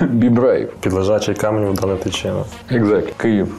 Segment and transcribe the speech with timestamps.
[0.00, 0.66] Be brave.
[0.80, 2.32] Під лежачий камінь вода не тече.
[2.72, 3.12] Exactly.
[3.22, 3.54] Київ.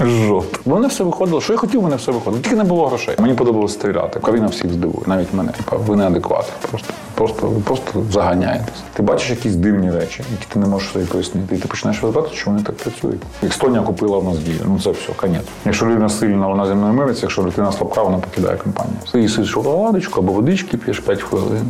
[0.00, 0.60] Жовт.
[0.64, 1.40] Воно все виходило.
[1.40, 2.42] Що я хотів, мене все виходило.
[2.42, 3.14] Тільки не було грошей.
[3.18, 4.20] Мені подобалося стріляти.
[4.20, 5.52] Каріна всіх здивує, навіть мене.
[5.86, 6.52] Ви неадекватні.
[6.70, 8.74] Просто, просто, ви просто заганяєтесь.
[8.92, 11.54] Ти бачиш якісь дивні речі, які ти не можеш собі пояснити.
[11.54, 13.22] І ти починаєш розбирати, що вони так працюють.
[13.42, 14.60] Естонія купила в нас дію.
[14.66, 15.42] Ну це все, конець.
[15.64, 18.96] Якщо людина сильна, вона зі мною мириться, якщо людина слабка, вона покидає компанію.
[19.12, 21.62] Ти їсиш шоколадочку або водички п'єш 5 хвилин.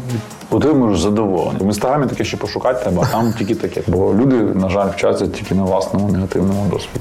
[0.50, 1.59] Отримуєш задоволення.
[1.61, 3.82] В інстаграмі таке ще пошукати треба, а там тільки таке.
[3.86, 7.00] Бо люди, на жаль, вчаться тільки на власному негативному досвіді.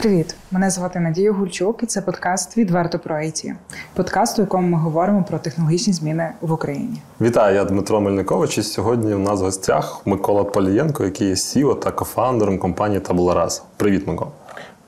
[0.00, 0.34] Привіт!
[0.50, 3.54] Мене звати Надія Гульчук, і це подкаст Відверто про IT.
[3.94, 7.02] Подкаст, у якому ми говоримо про технологічні зміни в Україні.
[7.20, 8.58] Вітаю, я Дмитро Мельникович.
[8.58, 13.62] І сьогодні у нас в гостях Микола Полієнко, який є CEO та кофаундером компанії Rasa.
[13.76, 14.30] Привіт, Микола.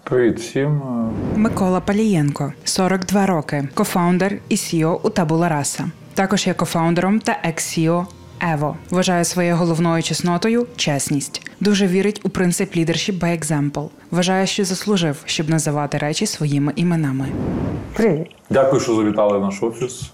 [0.04, 0.82] Привіт всім.
[1.36, 5.84] Микола Палієнко, 42 роки, кофаундер і CEO у Tabula Rasa.
[6.14, 8.06] Також є кофаундером та екс-CEO
[8.42, 11.50] Ево вважає своєю головною чеснотою чесність.
[11.60, 13.88] Дуже вірить у принцип leadership by example.
[14.10, 17.26] Вважає, що заслужив, щоб називати речі своїми іменами.
[17.92, 18.26] Привіт.
[18.50, 20.12] Дякую, що завітали в наш офіс.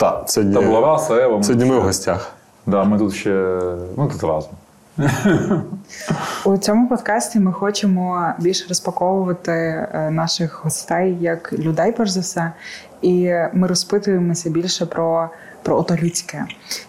[0.00, 1.36] Так, сьогодні, Та була вас, Ева.
[1.36, 2.32] ми сьогодні ми в гостях.
[2.66, 3.58] Да, ми тут ще
[3.96, 4.52] ну тут разом.
[6.44, 12.52] У цьому подкасті ми хочемо більше розпаковувати е, наших гостей як людей, перш за все,
[13.02, 15.30] і ми розпитуємося більше про,
[15.62, 16.46] про ото людське,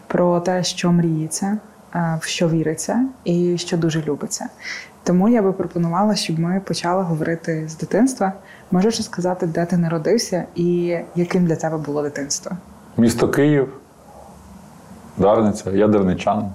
[0.07, 1.57] про те, що мріється,
[1.95, 4.49] е, в що віриться і що дуже любиться.
[5.03, 8.33] Тому я би пропонувала, щоб ми почали говорити з дитинства.
[8.71, 12.51] Можеш сказати, де ти народився і яким для тебе було дитинство?
[12.97, 13.73] Місто Київ,
[15.17, 16.45] Дарниця, я дарничанин.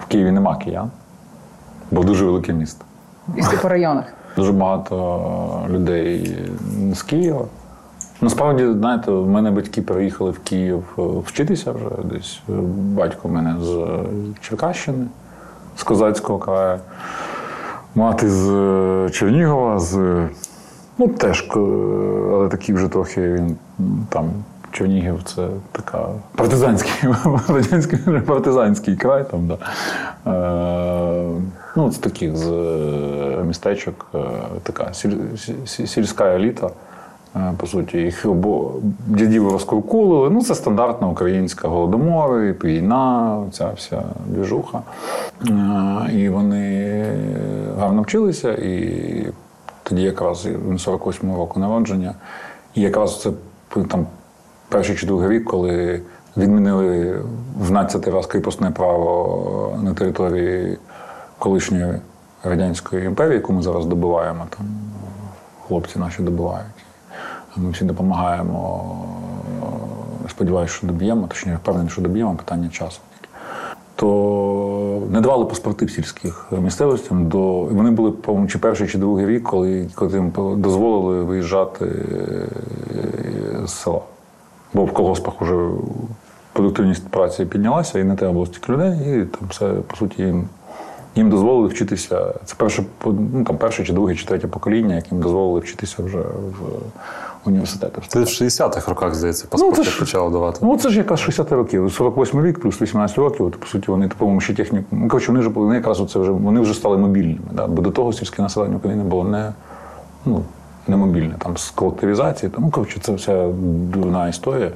[0.00, 0.90] В Києві нема киян,
[1.90, 2.84] бо дуже велике місто.
[3.36, 4.04] І по районах.
[4.36, 6.38] Дуже багато людей
[6.94, 7.46] з Києва.
[8.20, 12.40] Насправді, знаєте, в мене батьки переїхали в Київ е, вчитися вже десь.
[12.48, 12.52] Е,
[12.96, 13.86] Батько в мене з
[14.40, 15.06] Черкащини,
[15.76, 16.78] з Козацького краю.
[17.94, 20.22] Мати з е, Чернігова, з
[20.98, 21.48] ну теж,
[22.32, 23.56] але такий вже трохи він
[24.08, 24.30] там.
[24.72, 27.10] Чернігів це така партизанський,
[27.48, 29.58] радянський партизанський край там, да.
[30.26, 31.40] Е,
[31.76, 32.50] ну, з таких з
[33.46, 34.06] містечок,
[34.62, 35.16] така сіль,
[35.66, 36.70] сільська еліта.
[37.36, 38.72] Е, По суті, їх обо
[39.06, 40.30] дідів розкуркулили.
[40.30, 44.82] Ну, це стандартна українська голодомори, війна, ця вся двіжуха.
[45.48, 47.04] Е, І вони
[47.78, 49.32] гарно вчилися, і
[49.82, 52.14] тоді якраз він 48-го року народження.
[52.74, 53.30] І якраз це
[53.88, 54.06] там
[54.68, 56.00] перший чи другий рік, коли
[56.36, 57.20] відмінили
[57.60, 60.78] в 12 раз кріпосне право на території
[61.38, 61.94] колишньої
[62.44, 64.46] радянської імперії, яку ми зараз добиваємо.
[64.56, 64.66] Там
[65.68, 66.85] хлопці наші добивають.
[67.56, 68.94] Ми всі допомагаємо.
[70.30, 73.00] Сподіваюся, що доб'ємо, точніше, впевнений, що доб'ємо питання часу.
[73.96, 77.28] То не давали паспорти сільських місцевостям.
[77.28, 82.46] До вони були, по-моєму, чи перший, чи другий рік, коли, коли їм дозволили виїжджати е,
[83.66, 84.00] з села.
[84.74, 85.70] Бо в колгоспах вже
[86.52, 90.48] продуктивність праці піднялася, і не треба було стільки людей, і там все, по суті, їм,
[91.14, 92.34] їм дозволили вчитися.
[92.44, 96.62] Це перше, ну, там, перше чи друге, чи третє покоління, яким дозволили вчитися вже в
[97.46, 98.06] університетах.
[98.06, 100.58] Ти в 60-х роках, здається, паспорти Ну, ж- почав давати.
[100.62, 101.92] Ну, це ж якраз 60 років.
[101.92, 103.46] 48 рік плюс 18 років.
[103.46, 104.86] От, по суті, вони, по-моєму, ще техніку.
[104.90, 107.38] Ну, коротше, вони вже вони якраз оце вже вони вже стали мобільними.
[107.52, 107.66] Да?
[107.66, 109.52] Бо до того сільське населення України було не,
[110.26, 110.42] ну,
[110.88, 111.34] не мобільне.
[111.38, 112.50] Там з колективізації.
[112.50, 113.48] Там, ну, коротше, це вся
[113.92, 114.70] дурна історія.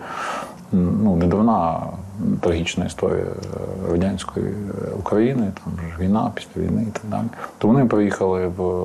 [0.72, 1.82] Ну, не дурна, а
[2.40, 7.26] трагічна історія е, радянської е, України, там ж війна, після війни і так далі.
[7.58, 8.84] То вони приїхали в,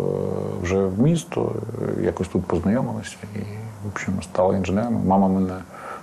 [0.64, 1.52] вже в місто,
[2.00, 3.40] е, якось тут познайомилися і,
[3.86, 5.02] в общем, стала інженером.
[5.08, 5.54] Мама мене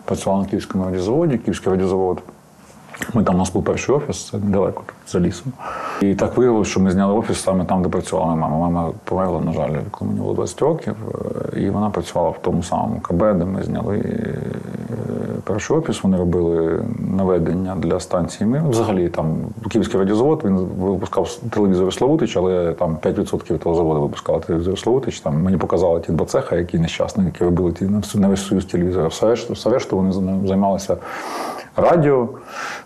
[0.05, 2.23] працювала на Київському радіозаводі, Київський радіозавод.
[3.15, 5.53] Ми там у нас був перший офіс, це недалеко за лісом.
[6.01, 8.59] І так виявилося, що ми зняли офіс саме там, де працювала мама.
[8.59, 10.95] Мама померла, на жаль, коли мені було 20 років,
[11.57, 14.39] і вона працювала в тому самому КБ, де ми зняли е,
[15.45, 16.03] перший офіс.
[16.03, 16.85] Вони робили
[17.17, 18.63] наведення для станції Мир.
[18.69, 19.37] Взагалі там
[19.71, 25.21] Київський радіозавод він випускав телевізори Славутич, але там 5% того заводу випускали телевізори Славутич.
[25.21, 27.85] Там мені показали ті два цеха, які нещасні, які робили ті
[28.15, 29.09] на весь союз телевізора.
[29.09, 30.13] Все решту, все решту вони
[30.49, 30.97] займалися
[31.77, 32.29] радіо.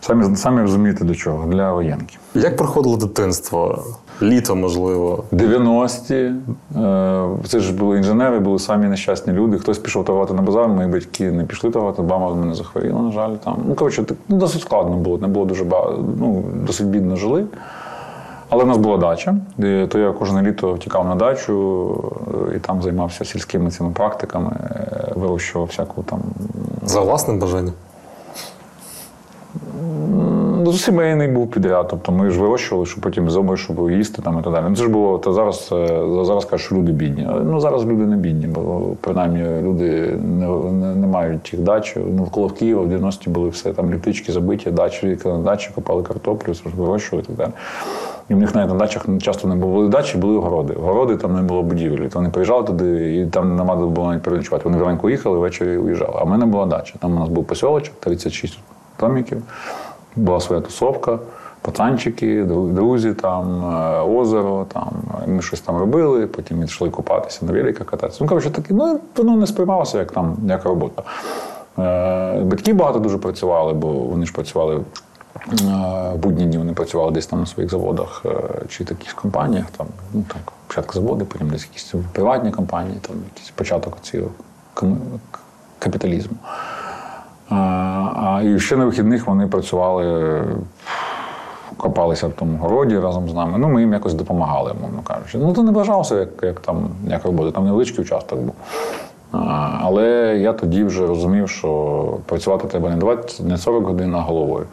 [0.00, 1.46] Самі, самі розумієте до чого?
[1.46, 2.20] Для воєнків.
[2.34, 3.84] Як проходило дитинство?
[4.22, 5.24] Літо, можливо.
[5.32, 6.14] 90-ті.
[6.14, 6.32] е,
[7.48, 9.58] Це ж були інженери, були самі нещасні люди.
[9.58, 13.12] Хтось пішов торгувати на базар, мої батьки не пішли торгувати, мама в мене захворіла, на
[13.12, 13.34] жаль.
[13.44, 13.56] Там.
[13.68, 17.44] Ну, коротше, так, ну, досить складно було, не було дуже багато, ну, досить бідно жили.
[18.50, 22.14] Але в нас була дача, де- то я кожне літо втікав на дачу
[22.52, 26.20] е, і там займався сільськими цими практиками, е, вирощував всяку там
[26.84, 27.72] За власним бажанням.
[30.64, 31.86] Ну, сімейний був підряд.
[31.90, 34.64] Тобто ми ж вирощували, щоб потім зимою, щоб їсти там і так далі.
[34.68, 37.28] Ну, це ж було, то зараз, е, зараз кажуть, що люди бідні.
[37.44, 41.96] Ну зараз люди не бідні, бо принаймні люди не, не, не мають їх дач.
[42.16, 46.52] Ну, вколо Києва в 90-ті були все там ліптички забиті, дачі, на дачі, копали картоплю,
[46.76, 47.50] вирощували і так далі.
[48.28, 50.74] І в них навіть на дачах часто не були дачі, були городи.
[50.74, 52.08] Городи там не було будівлі.
[52.08, 54.64] То вони приїжджали туди, і там нема було навіть переночувати.
[54.64, 56.12] Вони вранку їхали, ввечері уїжджали.
[56.14, 56.94] А в мене була дача.
[56.98, 58.58] Там у нас був посілочок, 36
[59.00, 59.42] домиків,
[60.16, 61.18] була своя тусовка,
[61.62, 64.90] пацанчики, друзі, там, е, озеро, там,
[65.26, 68.18] ми щось там робили, потім йшли купатися на великах кататися.
[68.20, 71.02] Ну, коротше, таке, ну, воно не сприймалося як, там, як робота.
[71.78, 74.80] Е, Батьки багато дуже працювали, бо вони ж працювали
[75.52, 78.24] Е, в будні дні вони працювали десь там на своїх заводах
[78.68, 79.66] чи таких компаніях.
[79.76, 84.30] Там, ну, так, спочатку заводи, потім десь якісь приватні компанії, там якийсь початок цього
[85.78, 86.36] капіталізму.
[87.50, 87.54] А,
[88.16, 90.42] а і ще на вихідних вони працювали,
[91.76, 93.58] копалися в тому городі разом з нами.
[93.58, 95.38] Ну, ми їм якось допомагали, мовно кажучи.
[95.38, 98.54] Ну, то не вважався, як, як там як робота, там невеличкий участок був.
[99.32, 104.20] А, Але я тоді вже розумів, що працювати треба не 20, не 40 годин, а
[104.20, 104.66] головою.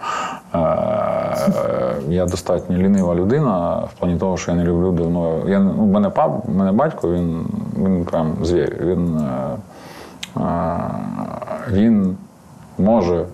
[0.53, 5.39] Е, е, Я достатньо лінива людина в плані того, що я не люблю давно.
[5.47, 7.45] Я, не- ну, мене пап, мене батько, він,
[7.77, 8.77] він прям звір.
[8.81, 10.79] Він, е, е,
[11.71, 12.17] він
[12.77, 13.25] може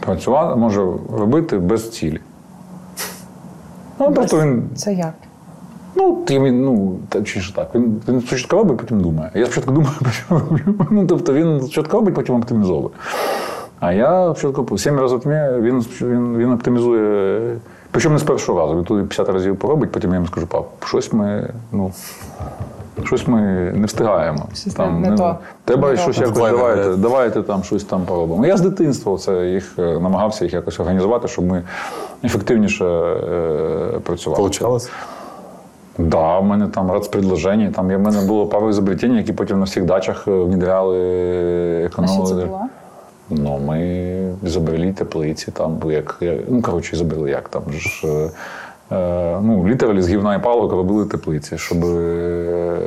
[0.00, 2.20] працювати, може робити без цілі.
[3.98, 5.14] Ну, просто він Це як?
[5.96, 7.74] Ну, він, ну, чи ж так.
[7.74, 9.30] Він, він спочатку робить, потім думає.
[9.34, 10.86] Я спочатку думаю, потім роблю.
[10.90, 12.90] Ну, тобто він спочатку робить, потім оптимізовує.
[13.80, 17.56] А я спочатку сім разів в він, він, він оптимізує.
[17.90, 18.76] Причому не з першого разу.
[18.76, 21.92] Він туди 50 разів поробить, потім я йому скажу, пап, щось ми, ну,
[23.04, 23.40] щось ми
[23.74, 24.46] не встигаємо.
[24.54, 25.36] Щось не- не то.
[25.64, 26.22] Треба Не щось то.
[26.22, 26.96] якось давайте, да.
[26.96, 28.46] давайте там щось там поробимо.
[28.46, 31.62] Я з дитинства це їх е, намагався їх якось організувати, щоб ми
[32.24, 34.36] ефективніше е, працювали.
[34.38, 34.90] Получалось?
[35.98, 39.64] Да, в мене там рацпредложення, там є- в мене було пару изобретень, які потім на
[39.64, 42.60] всіх дачах е, внедряли, А що це було?
[43.30, 48.06] Ну, ми зобрели теплиці, там, як, як- ну, коротше, зобрели, як там ж.
[48.94, 52.78] Е, ну, літералі з гівна і палок робили теплиці, щоб е,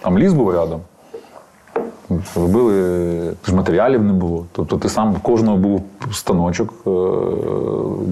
[0.00, 0.80] там ліс був рядом.
[2.36, 2.72] Робили,
[3.46, 4.46] ж матеріалів не було.
[4.52, 5.82] Тобто ти сам в кожного був
[6.12, 6.90] станочок, е,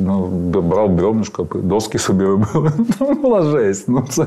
[0.05, 0.27] ну,
[0.61, 2.73] брав бревнишко, доски собі робили.
[2.99, 3.89] Там була жесть.
[3.89, 4.27] Ну, це,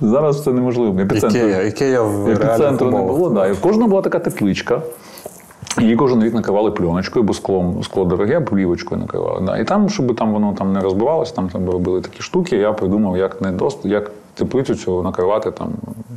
[0.00, 1.00] зараз це неможливо.
[1.00, 3.46] Епіцентр- Ікея, Ікея в Епіцентру не було, да.
[3.46, 4.82] І в кожного була така тепличка.
[5.80, 9.40] Її кожен рік накривали пленочкою, бо склом, скло дороге, плівочкою накривали.
[9.46, 9.58] Да.
[9.58, 13.16] І там, щоб там воно там не розбивалося, там, там робили такі штуки, я придумав,
[13.16, 15.68] як не дост, як теплицю цю накривати там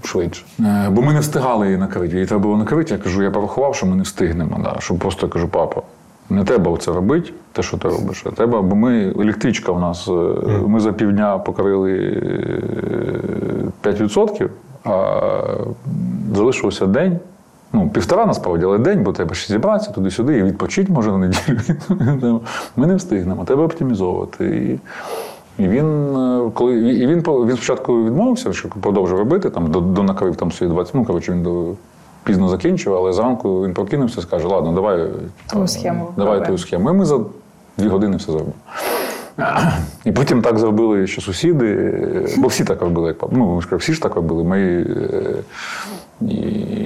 [0.03, 0.45] швидше.
[0.59, 2.13] Е, бо ми не встигали її накрити.
[2.13, 2.93] Її треба було накрити.
[2.93, 4.59] Я кажу, я порахував, що ми не встигнемо.
[4.63, 4.75] Да.
[4.79, 5.81] Щоб просто я кажу, папа,
[6.29, 8.23] не треба це робити, те, що ти робиш.
[8.25, 10.07] А треба, бо ми електричка у нас.
[10.07, 10.11] е,
[10.67, 11.93] Ми за півдня покрили
[13.83, 14.49] е, 5%,
[14.83, 15.21] а
[16.35, 17.19] залишився день.
[17.73, 21.59] Ну, півтора насправді, але день, бо треба ще зібратися туди-сюди і відпочити може на неділю.
[22.75, 24.45] Ми не встигнемо, треба оптимізовувати.
[24.45, 24.79] І,
[25.63, 30.03] і він, е, коли, і він, він спочатку відмовився, що продовжив робити, там, до, до
[30.03, 31.65] накрив там свої 20, ну, коротше, він до,
[32.23, 35.07] пізно закінчив, але зранку він прокинувся і скаже, ладно, давай,
[35.47, 36.45] Твою схему давай робимо».
[36.45, 36.89] твою схему.
[36.89, 37.19] І ми за
[37.77, 38.53] дві години все зробимо.
[40.06, 41.94] І потім так зробили ще сусіди,
[42.37, 44.44] бо всі так робили, як ну, всі ж так робили.
[44.44, 45.33] Ми, е,
[46.21, 46.81] і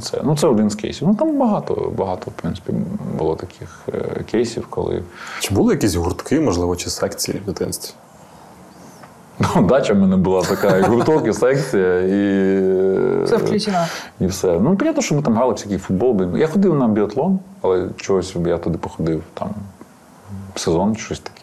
[0.00, 1.08] це, ну, це один з кейсів.
[1.08, 2.72] Ну там багато, багато, в принципі,
[3.18, 5.02] було таких е, кейсів, коли
[5.40, 7.94] Чи були якісь гуртки, можливо, чи секції в дитинстві?
[9.56, 12.10] ну, дача в мене була така, і гурток, і секція, і.
[12.12, 13.78] е, Все включено.
[14.20, 14.60] І все.
[14.60, 16.36] Ну, понятно, що ми там грали всякий футбол.
[16.36, 19.48] Я ходив на біатлон, але чогось я туди походив там
[20.54, 21.40] сезон, щось таке.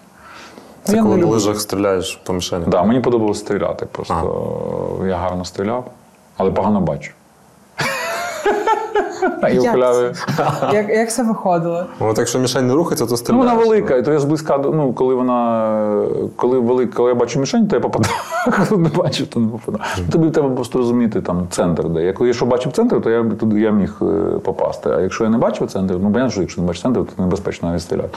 [0.83, 2.65] Це Я коли на лижах стріляєш по мішені?
[2.71, 3.85] Так, мені подобалося стріляти.
[3.85, 5.91] Просто я гарно стріляв,
[6.37, 7.11] але погано бачу.
[9.51, 10.13] І Як окуляри.
[10.73, 11.85] Як, як це виходило?
[11.99, 14.71] Ну, От якщо мішень не рухається, то Ну, вона велика, і то я зблизька, до-
[14.71, 16.05] ну, коли вона.
[16.35, 18.15] Коли велика, коли я бачу мішень, то я попадаю.
[18.69, 19.83] Коли не бачу, то не попадаю.
[20.11, 22.03] Тобі треба просто розуміти там центр, де.
[22.03, 24.05] Я коли якщо бачив центр, то я туди я міг е,
[24.39, 24.89] попасти.
[24.89, 27.69] А якщо я не бачив центр, ну понятно, що якщо не бачиш центр, то небезпечно
[27.69, 28.09] навіть стріляти.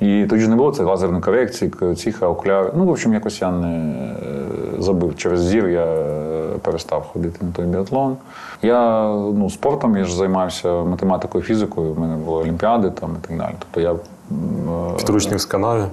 [0.00, 2.72] І тоді ж не було це лазерної корекції, к- ціха, окуляри.
[2.76, 5.16] Ну, в общем, якось я не е, забив.
[5.16, 8.16] Через зір я е, перестав ходити на той біатлон.
[8.62, 11.92] Я ну, спортом я ж займався математикою, фізикою.
[11.92, 13.52] У мене були олімпіади там і так далі.
[13.58, 15.84] Тобто я е, Підручник з канаві.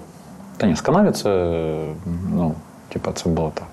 [0.58, 1.30] та ні, з канаві це,
[2.34, 2.54] ну,
[2.90, 3.68] типа, це було так.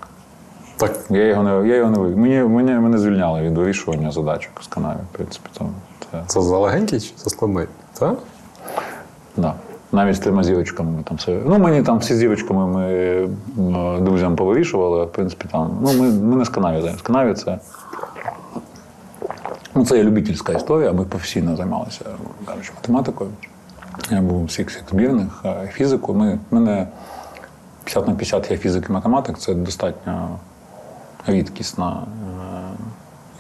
[0.77, 2.19] Так, Я його не, я його не вив.
[2.19, 5.49] Мені, мене, мене звільняли від вирішування задачок з канаві, в принципі.
[5.59, 5.71] Тому
[6.13, 7.67] це, це за легенький чи за складний?
[7.99, 8.19] Так?
[9.37, 9.55] да.
[9.93, 11.41] Навіть з трьома зірочками ми там все.
[11.47, 13.29] Ну, мені там всі зірочками ми
[14.01, 15.79] друзям повирішували, в принципі там.
[15.83, 16.99] Ну, ми, ми не з канаві займаємося.
[16.99, 17.59] З канаві це.
[19.75, 22.05] Ну, це є любительська історія, ми професійно займалися
[22.47, 23.31] кажучи, математикою.
[24.11, 26.15] Я був всіх всіх збірних, е, фізику.
[26.15, 26.87] Ми, мене
[27.85, 30.39] 50 на 50 є фізик і математик, це достатньо
[31.27, 32.52] рідкісна е,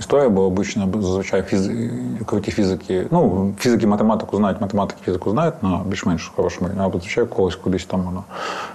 [0.02, 1.90] історія, бо обично зазвичай фізи,
[2.26, 7.26] круті фізики, ну, фізики математику знають, математики фізику знають на більш-менш хорошому рівні, а зазвичай
[7.26, 8.24] когось кудись там воно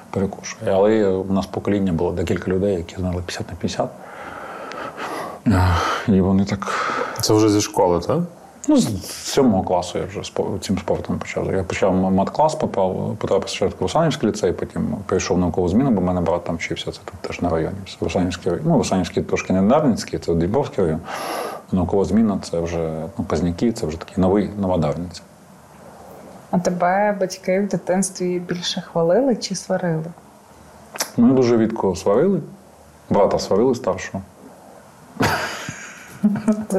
[0.10, 0.72] перекушує.
[0.72, 3.89] Але у нас покоління було декілька людей, які знали 50 на 50.
[5.48, 5.67] Е,
[6.07, 6.67] І вони так
[7.22, 8.19] Це вже зі школи, так?
[8.69, 10.31] Ну, з сьомого класу я вже
[10.62, 11.53] цим спортом почав.
[11.53, 16.01] Я почав мат-клас, попав, потрапив спочатку в Русанівський ліцей, потім прийшов в наукову зміну, бо
[16.01, 17.75] в мене брат там вчився, це тут теж на районі.
[18.01, 18.65] Русанівський район.
[18.67, 21.00] Ну, Русанівський трошки не Дарницький, це Дібровський район.
[21.71, 25.21] Наукова зміна це вже ну, Пазняки, це вже такий новий, нова Дарниця.
[26.51, 30.05] А тебе батьки в дитинстві більше хвалили чи сварили?
[31.17, 32.41] Мене дуже рідко сварили.
[33.09, 34.24] Брата сварили старшого.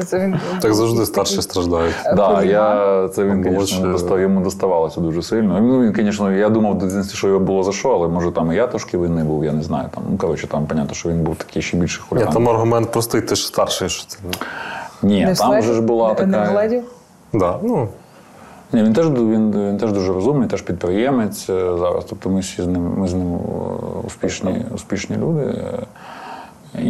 [0.05, 1.95] Це, він Так завжди старші страждають.
[2.15, 5.59] Да, я, це він, звісно, достав, йому доставалося дуже сильно.
[5.61, 8.51] Ну, він, звісно, я думав в дитинстві, що його було за що, але може там
[8.51, 9.89] і я трошки винний був, я не знаю.
[9.95, 12.33] Там, ну, коротше, там, понятно, що він був такий ще більше Ні, хуліган.
[12.33, 13.89] там аргумент простий, ти ж старший.
[13.89, 14.17] Що це...
[15.03, 16.51] Ні, не там вже ж була не, не така.
[16.51, 16.83] владів?
[17.33, 17.87] Да, ну,
[18.73, 22.05] Ні, він теж він, він теж дуже розумний, теж підприємець е, зараз.
[22.09, 23.39] Тобто ми всі з ним, ми з ним е,
[24.07, 25.41] успішні, успішні люди.
[25.41, 26.89] Е, І,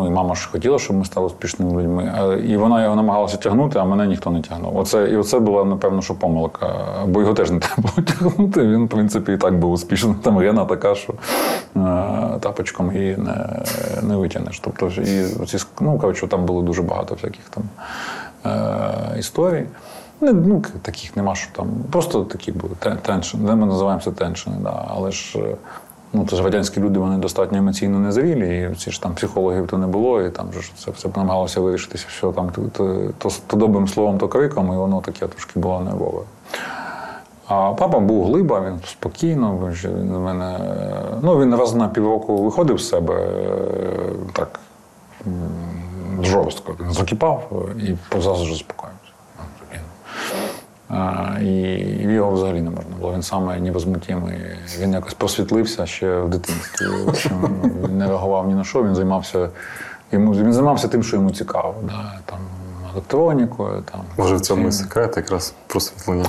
[0.00, 2.12] ну, і мама ж хотіла, щоб ми стали успішними людьми.
[2.46, 4.76] І вона його намагалася тягнути, а мене ніхто не тягнув.
[4.76, 6.74] Оце, і оце була, напевно, що помилка.
[7.06, 8.60] Бо його теж не треба було тягнути.
[8.60, 10.14] Він, в принципі, і так був успішний.
[10.22, 11.18] Там Гена така, що е,
[12.40, 13.62] тапочком її не,
[14.02, 14.60] не витягнеш.
[14.60, 17.62] Тобто, і оці, ну, коротше, там було дуже багато всяких там
[18.52, 19.66] е, історій.
[20.20, 21.66] Не, ну, таких нема, що там.
[21.90, 23.48] Просто такі були те- теншини.
[23.48, 24.10] Де ми називаємо це
[24.60, 24.84] да.
[24.88, 25.38] але ж.
[26.12, 29.78] Ну, то ж радянські люди вони достатньо емоційно незрілі, і ці ж там психологів то
[29.78, 33.56] не було, і там ж це все намагалося вирішитися, що там то, то, то, то
[33.56, 36.22] добрим словом, то криком, і воно таке трошки було нервове.
[37.46, 40.58] А папа був глиба, він спокійно, він в мене.
[41.22, 43.60] Ну, він раз на півроку виходив з себе е,
[44.32, 44.60] так
[46.22, 46.74] жорстко.
[46.80, 48.64] Він закипав е, і заспокоївся.
[48.64, 48.99] Ну, такий.
[50.90, 53.12] А, і його взагалі не можна було.
[53.14, 54.34] Він саме невозмутимий.
[54.78, 56.86] Він якось просвітлився ще в дитинстві.
[56.86, 57.32] В общем,
[57.84, 59.48] він не реагував ні на що, він займався.
[60.12, 61.74] Йому, він займався тим, що йому цікаво.
[61.82, 62.18] Да?
[62.24, 62.38] Там,
[62.92, 63.82] електронікою.
[63.92, 66.24] Там, може в цьому і секрет якраз просвітлення.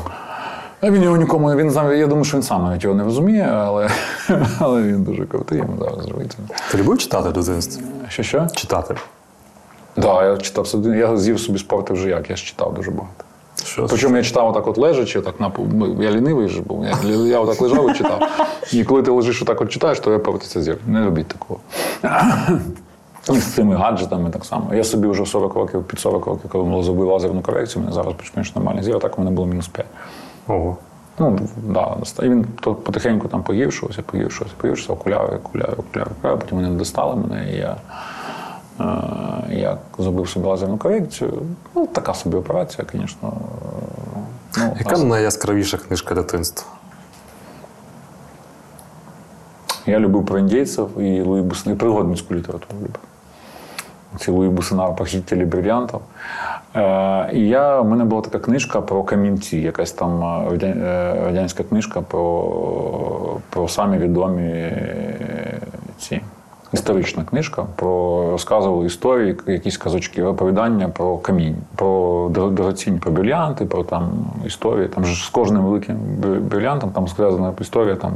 [0.82, 1.94] А він його нікому він знав.
[1.94, 3.90] Я думаю, що він сам навіть його не розуміє, але,
[4.60, 6.38] але він дуже крутий, йому зараз живиться.
[6.72, 7.84] Ти любив читати в дитинстві?
[8.08, 8.48] Що що?
[8.48, 8.96] Читати.
[9.94, 10.86] Так, да, я читав.
[10.86, 13.24] Я з'їв собі спорти вже як, я ж читав дуже багато.
[13.66, 13.86] Що?
[13.86, 16.86] Причому я читав отак от лежачи, так на ну, я лінивий ж був.
[16.86, 18.22] Я, я отак лежав і читав.
[18.74, 20.78] І коли ти лежиш отак от читаєш, то я повертиться зір.
[20.88, 21.60] Не робіть такого.
[23.30, 24.74] І з цими гаджетами так само.
[24.74, 28.14] Я собі вже 40 років, під 40 років, коли було зробив лазерну корекцію, мене зараз
[28.20, 29.88] більш-менш нормальний зір, а так у мене було мінус 5.
[30.48, 30.78] Ого.
[31.20, 36.40] Ну, да, і він то потихеньку там погіршувався, погіршувався, погіршувався, окуляри, окуляри, окуляри, окуляри.
[36.42, 37.76] Потім вони не достали мене, і я,
[39.50, 41.34] я зробив собі лазерну корекцію.
[41.76, 43.34] Ну, така собі операція, звісно.
[44.58, 46.68] Ну, Яка а- найяскравіша книжка дитинства?
[49.86, 52.96] Я любив про індійців і Луї Буссенара, і пригодницьку літературу любив.
[54.20, 56.00] Ці Луї Буссенара «Похитители бриллиантов».
[56.76, 61.64] Е, і я, у мене була така книжка про камінці, якась там е, е, радянська
[61.64, 65.60] книжка про, про самі відомі е,
[65.98, 66.22] ці.
[66.74, 71.88] Історична книжка про розказували історії, якісь казочки, оповідання про камінь, про
[72.28, 74.12] дор- дорогоцінні, про брилянти, про там
[74.46, 74.88] історії.
[74.88, 78.12] Там ж з кожним великим бри- там зв'язана історія, там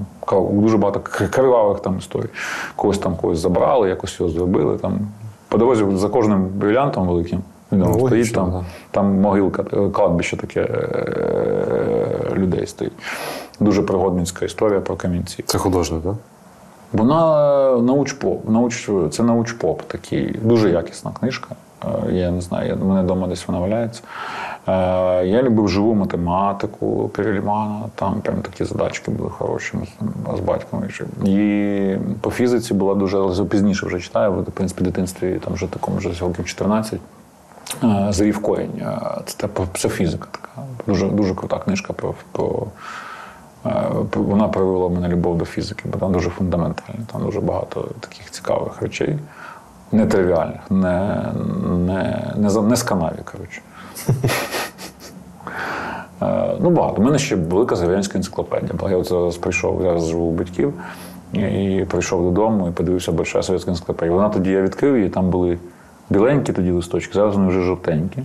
[0.52, 1.00] дуже багато
[1.32, 2.30] кривавих там історій.
[2.76, 4.78] Когось там когось забрали, якось його зробили.
[4.78, 5.00] Там
[5.50, 7.40] по дорозі за кожним брилянтом великим.
[7.72, 8.66] Ну, стоїть там, да.
[8.92, 12.94] там могилка, е, кладбище таке е, людей стоїть.
[13.60, 15.44] Дуже пригодницька історія про камінці.
[15.44, 16.14] Це художник, так?
[17.00, 21.56] Вона научпоп, науч, це научпоп такий, дуже якісна книжка.
[22.08, 24.02] Е, Я не знаю, у мене вдома десь вона валяється.
[24.68, 24.72] Е,
[25.28, 29.78] Я любив живу математику Перельмана, там прям такі задачки були хороші
[30.36, 30.84] з- батьком.
[31.26, 35.98] І по фізиці була дуже, пізніше вже читаю, в принципі, в дитинстві там вже такому
[35.98, 37.00] вже років 14.
[37.84, 38.72] Е, Зарів Коень.
[38.82, 40.48] Е, Це та психофізика така.
[40.88, 42.64] Дуже, дуже крута книжка про, про
[43.66, 43.72] Е,
[44.16, 48.82] Вона привела мене любов до фізики, бо там дуже фундаментально, там дуже багато таких цікавих
[48.82, 49.20] речей,
[49.92, 51.26] нетривіальних, не,
[51.78, 53.62] не, не, не з канаві, коротше.
[56.22, 57.02] Е, Ну, багато.
[57.02, 58.74] У мене ще велика Завірянська енциклопедія.
[58.90, 60.74] Я от зараз прийшов, зараз живу у батьків,
[61.34, 64.16] і прийшов додому і подивився Большая Совєтська енциклопедія.
[64.16, 65.58] Вона тоді я відкрив її, там були
[66.10, 68.24] біленькі тоді листочки, зараз вони вже жовтенькі.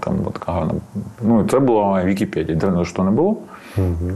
[0.00, 0.72] Там от така гарна.
[1.20, 2.58] Ну, це була Вікіпедія.
[2.58, 3.36] Дивно, що не було.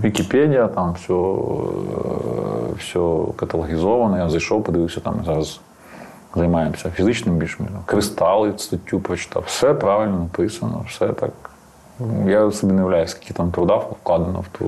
[0.04, 2.98] Вікіпедія, там все, е, все
[3.36, 4.18] каталогізовано.
[4.18, 5.60] Я зайшов, подивився там зараз.
[6.34, 7.78] Займаємося фізичним більш міром.
[7.86, 9.42] Кристали, статтю прочитав.
[9.46, 11.30] Все правильно написано, все так.
[12.00, 14.66] Ну, Я собі не уявляю, скільки там труда вкладено в ту,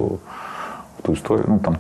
[0.99, 1.45] в ту історію.
[1.49, 1.77] Ну там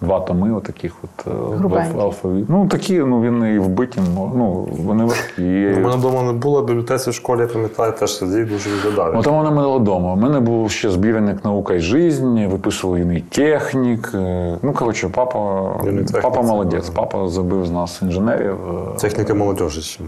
[0.00, 2.46] 32 томи, отаких от е, алфавіт.
[2.48, 5.42] Ну такі, ну він і вбиті, ну вони важкі.
[5.76, 9.16] У мене вдома не було, бібліотеці в школі, я пам'ятаю, теж сидів дуже відглядав.
[9.18, 10.12] От у мене вдома.
[10.12, 14.10] У мене був ще збірник наука і жизнь, виписував він і технік.
[14.14, 15.70] Е, Ну, коротше, папа,
[16.22, 16.90] папа молодець.
[16.90, 18.56] Папа забив з нас інженерів.
[18.94, 20.00] Е, Техніка молодежі.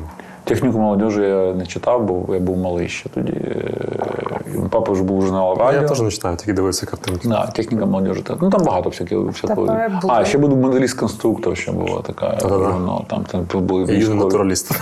[0.50, 3.32] Техніку молодежі я не читав, бо я був малий ще тоді.
[3.32, 3.64] Е,
[4.70, 5.82] Папа вже був журнал А радіо.
[5.82, 7.28] я теж не читаю, тільки дивився картинки.
[7.28, 8.24] Да, техніка молодежі.
[8.40, 9.24] Ну там багато всякого.
[9.28, 9.76] всякого.
[10.08, 12.38] А, ще був моделіст-конструктор, ще була така.
[12.48, 14.72] Ну, там, там були І юний натураліст.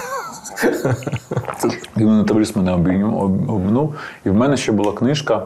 [1.96, 3.94] І натураліст мене обійнув, об- обминув.
[4.24, 5.42] І в мене ще була книжка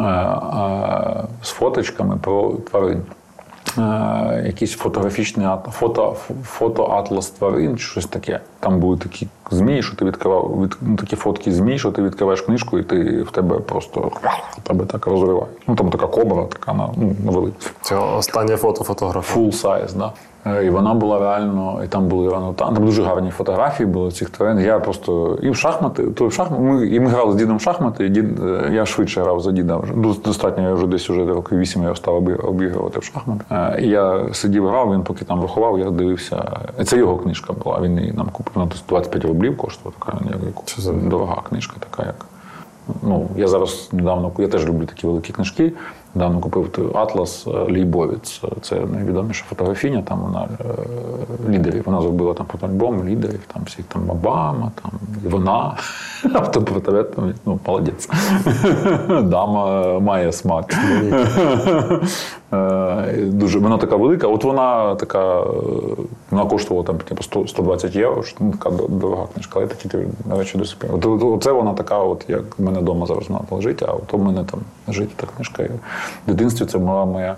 [0.00, 3.02] е, е, з фоточками про тварин.
[4.44, 8.40] Якийсь фотографічний фото, фотоатлас тварин, щось таке.
[8.60, 12.40] Там були такі змії, що ти відкривав, від, ну, такі фотки змій, що ти відкриваєш
[12.40, 14.10] книжку, і ти в тебе просто
[14.62, 15.46] тебе так розриває.
[15.66, 17.56] Ну там така кобра, така на ну, невелика.
[17.82, 19.40] Це останнє фото фотографа.
[19.40, 20.12] Full size, да.
[20.46, 24.10] Е, І вона була реально, і там були ну, там, там дуже гарні фотографії були
[24.10, 24.60] цих тварин.
[24.60, 26.62] Я просто і в шахмати, то в шахмати.
[26.62, 29.52] Ми, і ми грали з дідом в шахмати, і дід, е, я швидше грав за
[29.52, 29.76] діда.
[29.76, 33.44] Вже Ну, достатньо, я вже десь уже років вісім я став обігрувати в шахмати.
[33.50, 36.60] Е, І я сидів, грав, він поки там виховав, я дивився.
[36.84, 37.80] Це його книжка була.
[37.80, 38.66] Він її нам купив.
[38.66, 42.26] Десь 25 рублів коштувала така як, Що за- дорога книжка, така як.
[43.02, 45.72] Ну, я зараз недавно я теж люблю такі великі книжки.
[46.14, 48.42] Недавно купив Атлас е, Лейбовіц.
[48.62, 50.02] Це найвідоміша фотографіня.
[50.02, 50.64] Там вона е,
[51.50, 51.82] лідерів.
[51.86, 54.90] Вона зробила там фотоальбом лідерів, там всіх там Обама, там
[55.24, 55.76] і вона.
[56.34, 58.08] Автопортрет, ну, молодець.
[59.22, 60.74] Дама має смак.
[62.52, 64.26] Е, Дуже вона така велика.
[64.26, 65.44] От вона така, е,
[66.30, 68.22] вона коштувала там типу 100, 120 євро.
[68.22, 70.64] що, Ну, така дорога книжка, але такі ти речі до.
[70.94, 74.14] От, от, оце вона така, от як в мене вдома зараз вона лежить, а от
[74.14, 75.62] у мене там лежить та книжка.
[75.62, 75.68] І
[76.26, 77.36] в дитинстві це була моя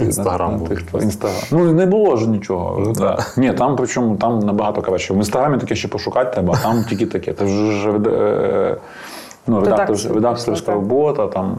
[0.00, 0.68] Інстаграм був.
[0.68, 1.42] тих- Інстаграм.
[1.50, 2.82] Ну не було ж нічого.
[2.86, 3.18] Ну, да.
[3.36, 5.14] Ні, там причому там набагато краще.
[5.14, 7.32] В інстаграмі таке ще пошукати треба, а там тільки таке.
[7.32, 8.76] Це вже е,
[9.46, 11.26] ну, редактор, редакторська робота.
[11.26, 11.58] Там.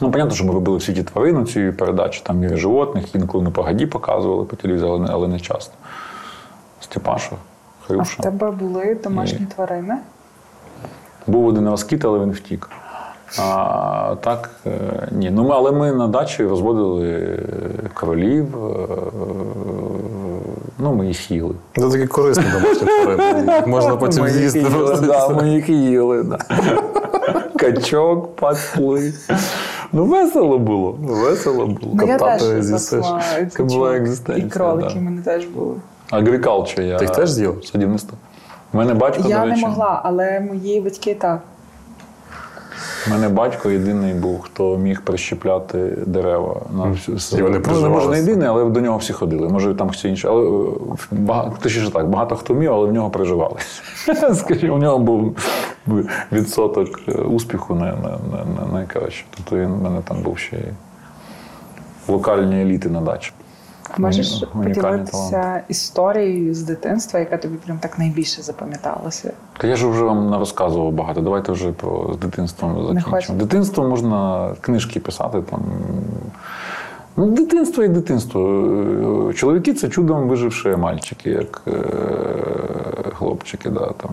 [0.00, 3.50] Ну, понятно, що ми робили всі ті тварини цієї передачі, там і животних, інколи на
[3.50, 5.74] погоді показували по телевізору, але не, але не часто.
[6.80, 7.36] Степаша,
[7.88, 9.94] А в тебе були домашні тварини?
[11.26, 12.70] Був один розкіт, але він втік.
[13.38, 14.70] А так, е,
[15.10, 15.30] ні.
[15.30, 17.38] Ну, ми, але ми на дачі розводили е,
[17.94, 18.86] королів, е,
[20.78, 21.54] ну, ми їх їли.
[21.76, 23.62] Це такі корисні домашні тварини.
[23.66, 24.66] Можна потім з'їсти.
[25.40, 26.38] ми їх їли.
[27.60, 29.12] Качок пасли.
[29.92, 30.96] Ну, весело було.
[31.00, 31.92] Весело було.
[31.94, 33.06] Ну, теж з'їсиш.
[33.50, 35.74] Це була екзистенція, І кролики в мене теж були.
[36.10, 36.98] Агрикалча я.
[36.98, 37.64] Ти їх теж з'їв?
[37.72, 38.18] Садівництво.
[38.72, 41.40] У мене батько, Я до не могла, але мої батьки так.
[43.06, 47.88] У мене батько єдиний був, хто міг прищепляти дерева на всю І вони Ну, не
[47.88, 49.48] може не єдиний, але до нього всі ходили.
[49.48, 50.30] Може, там хтось інший.
[50.30, 50.72] Але е,
[51.10, 53.82] багато, точніше так, багато хто вмів, але в нього приживалися.
[54.34, 55.36] Скажімо, у нього був
[56.32, 59.24] відсоток е, успіху на, на, на, на найкраще.
[59.36, 60.60] Тобто він в мене там був ще й
[62.08, 63.32] локальні еліти на дачі.
[63.98, 69.32] Можеш поділитися історією з дитинства, яка тобі прям так найбільше запам'яталася?
[69.58, 71.20] Та я ж вже вам не розказував багато.
[71.20, 73.38] Давайте вже про з дитинством закінчимо.
[73.38, 75.62] Дитинство можна книжки писати там.
[77.16, 79.32] Ну, дитинство і дитинство.
[79.34, 81.72] Чоловіки це чудом виживши мальчики, як е,
[83.14, 83.70] хлопчики.
[83.70, 84.10] Да, там.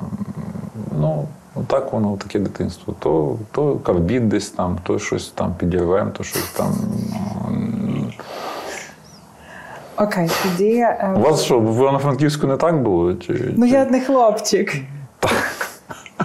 [1.00, 1.28] Ну,
[1.68, 2.96] так воно таке дитинство.
[3.00, 6.74] То, то карбід десь там, то щось там підірвем, то щось там.
[9.98, 10.74] Окей, тоді.
[10.78, 13.14] е, У вас що, в Івано-Франківську не так було?
[13.14, 13.74] Чи, Ну чи...
[13.74, 14.76] я не хлопчик.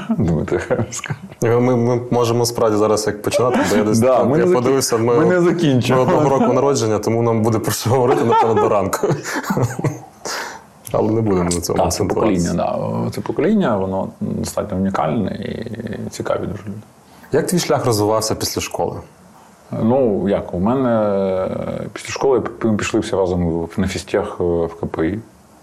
[0.09, 1.19] Думаєте, хай скажу.
[1.43, 4.55] Ми, ми можемо справді зараз як починати, бо я десь Да, так, ми я не
[4.55, 4.97] подивився.
[4.97, 6.05] Ми, ми не закінчимо.
[6.05, 9.09] Ми одного року народження, тому нам буде про що говорити, напевно, до ранку.
[10.93, 13.11] Але не будемо на цьому Так, це покоління, да.
[13.15, 16.77] Це покоління, воно достатньо унікальне і цікаві дуже люди.
[17.33, 18.97] Як твій шлях розвивався після школи?
[19.83, 21.49] Ну, як, у мене
[21.93, 25.19] після школи ми пішли всі разом на фістях е, в КПІ.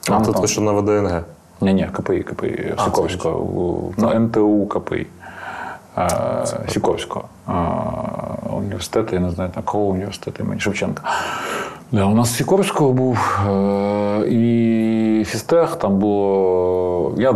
[0.06, 1.24] А Там, тут там- ви що на ВДНГ?
[1.62, 5.08] Ні, ні, КПІ, КПІ, А, Сокольського, на НТУ КПІ.
[5.98, 6.10] е,
[6.70, 7.52] Сікорського е,
[8.58, 11.04] університету, я не знаю, якого університету імені Шевченка.
[11.92, 17.14] Да, у нас Сікорського був е, і фістех там було.
[17.18, 17.36] Я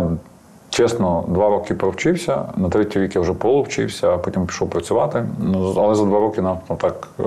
[0.73, 5.25] чесно два роки провчився, на третій рік я вже полувчився, а потім пішов працювати.
[5.39, 7.23] Ну, але за два роки нам ну, так е,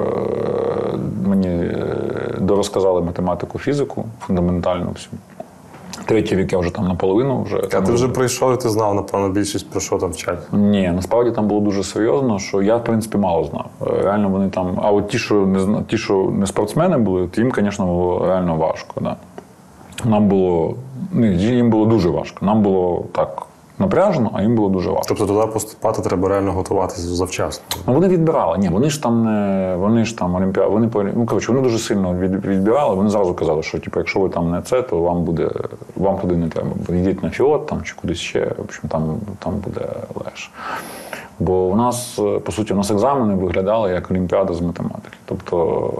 [1.28, 1.96] мені е,
[2.40, 5.12] дорозказали математику, фізику фундаментальну всю.
[6.04, 7.56] Третій рік я вже там наполовину вже.
[7.72, 10.38] А ти вже прийшов і ти знав, напевно, більшість про що там вчать.
[10.52, 13.66] Ні, насправді там було дуже серйозно, що я, в принципі, мало знав.
[13.82, 14.78] Е, Реально вони там.
[14.82, 18.56] А от ті, що не ті, що не спортсмени були, то їм, звісно, було реально
[18.56, 19.00] важко.
[19.00, 19.16] Да.
[20.04, 20.74] Нам було.
[21.12, 22.46] Ні, їм було дуже важко.
[22.46, 23.46] Нам було так
[23.78, 25.04] напряжно, а їм було дуже важко.
[25.08, 27.64] Тобто туди поступати треба реально готуватися завчасно.
[27.86, 28.58] Ну, вони відбирали.
[28.58, 30.70] Ні, вони ж там не вони ж там олімпіади.
[30.70, 32.94] Вони по ну коротше, вони дуже сильно від, відбирали.
[32.94, 35.50] Вони зразу казали, що типу, якщо ви там не це, то вам буде
[35.96, 36.70] вам туди не треба.
[36.88, 38.44] Йдіть на фіот там чи кудись ще.
[38.58, 39.88] В общем, там, там буде
[40.24, 40.50] легше.
[41.38, 45.16] Бо у нас, е, по суті, у нас екзамени виглядали як олімпіада з математики.
[45.24, 45.92] Тобто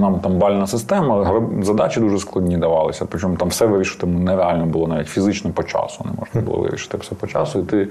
[0.00, 3.06] нам там бальна система, задачі дуже складні давалися.
[3.10, 6.04] Причому там все вирішити нереально було навіть фізично по часу.
[6.04, 7.58] Не можна було вирішити все по часу.
[7.58, 7.88] І ти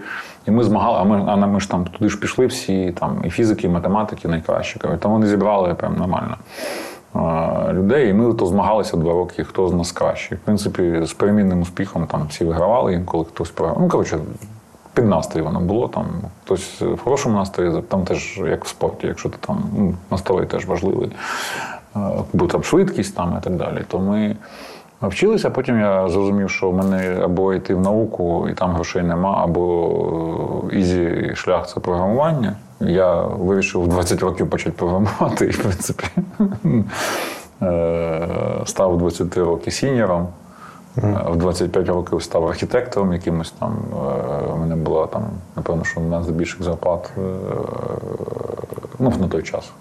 [0.48, 3.30] і ми змагали, а ми, а ми ж там туди ж пішли всі, там і
[3.30, 4.80] фізики, і математики найкращі.
[5.00, 6.38] Там вони зібрали прям нормально.
[7.16, 10.38] е, Людей, і ми то змагалися два роки, хто з нас кращий.
[10.38, 13.78] В принципі, з перемінним успіхом там всі вигравали, інколи хтось програв.
[13.82, 14.18] Ну, коротше,
[14.94, 15.88] під настрій воно було.
[15.88, 16.06] Там
[16.44, 20.66] хтось в хорошому настрої, там теж як в спорті, якщо ти там ну, настрой теж
[20.66, 21.12] важливий,
[21.96, 22.00] е,
[22.34, 23.82] бо там швидкість там і так далі.
[23.88, 24.36] То ми
[25.02, 29.04] вчилися, а потім я зрозумів, що в мене або йти в науку, і там грошей
[29.04, 32.56] нема, або е, easy шлях це програмування.
[32.80, 36.04] Я вирішив в 20 років почати програмувати, і в принципі
[37.62, 38.28] е,
[38.66, 40.28] став у 23 роки senior ом.
[40.98, 43.78] Е, В 25 років став архітектором якимось там.
[43.94, 45.24] е, У мене була там,
[45.56, 47.22] напевно, що одна з більших зарплат е,
[49.00, 49.72] ну, на той час.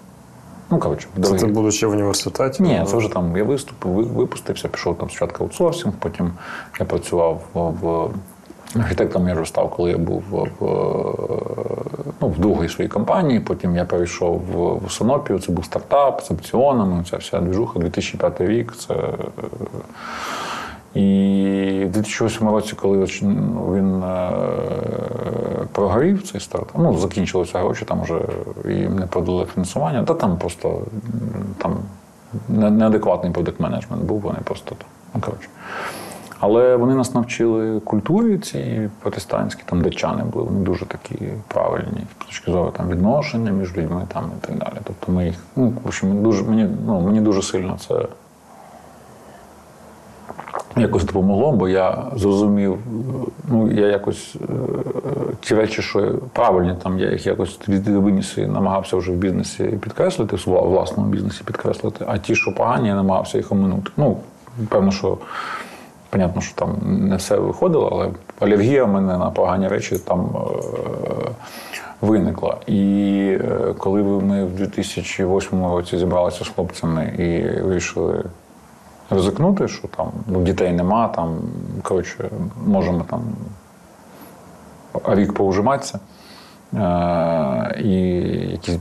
[0.69, 2.63] Ну, коротше, Це ти будучи в університеті?
[2.63, 6.31] Ні, це вже там я виступив, випустився, пішов там спочатку аутсорсинг, потім
[6.79, 8.09] я працював в, в
[8.79, 10.65] архітектором я вже став, коли я був в, в,
[12.21, 13.39] ну, в другій своїй компанії.
[13.39, 18.41] Потім я перейшов в, в Сонопію, це був стартап з опціонами, ця вся двіжуха, 2005
[18.41, 18.73] рік.
[18.77, 18.95] Це,
[20.93, 23.05] і в 2008 році, коли
[23.75, 24.31] він е,
[25.71, 28.19] прогорів цей стартап, ну, закінчилися гроші, там вже
[28.65, 30.81] і не продали фінансування, та там просто
[31.57, 31.77] там
[32.49, 34.87] неадекватний продакт менеджмент був, вони просто там.
[35.15, 35.47] Ну, коротше.
[36.39, 42.25] Але вони нас навчили культурі цієї протестантській, там датчани були, вони дуже такі правильні з
[42.25, 44.73] точки зору там, відношення між людьми там, і так далі.
[44.83, 48.05] Тобто ми їх, ну, в общем, дуже, мені, ну, мені дуже сильно це
[50.77, 52.77] якось допомогло, бо я зрозумів,
[53.49, 54.45] ну я якось е,
[55.41, 60.35] ті речі, що правильні, там я їх якось виніс і намагався вже в бізнесі підкреслити,
[60.35, 63.91] в власному бізнесі підкреслити, а ті, що погані, я намагався їх оминути.
[63.97, 64.17] Ну,
[64.69, 65.17] певно, що
[66.09, 68.09] понятно, що там не все виходило, але
[68.39, 71.31] алергія в мене на погані речі там е,
[72.01, 72.57] виникла.
[72.67, 78.23] І е, коли ми в 2008 році зібралися з хлопцями і вирішили
[79.11, 81.37] ризикнути, що там ну, дітей нема, там,
[81.83, 82.29] коротше,
[82.65, 83.21] можемо там
[85.05, 85.99] рік поужиматися.
[86.73, 87.91] Е, і
[88.51, 88.77] якісь,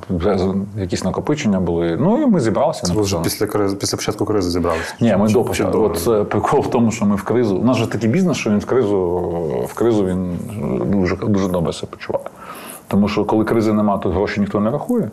[0.77, 1.97] якісь накопичення були.
[2.01, 2.87] Ну і ми зібралися.
[2.87, 4.95] Це ви вже після кризи, після початку кризи зібралися?
[5.01, 5.79] Ні, ми до початку.
[5.79, 7.57] От це прикол в тому, що ми в кризу.
[7.57, 9.09] У нас же такий бізнес, що він в кризу,
[9.69, 10.39] в кризу він
[10.87, 12.25] дуже, дуже добре себе почуває.
[12.89, 15.11] Тому що коли кризи немає, то гроші ніхто не рахує.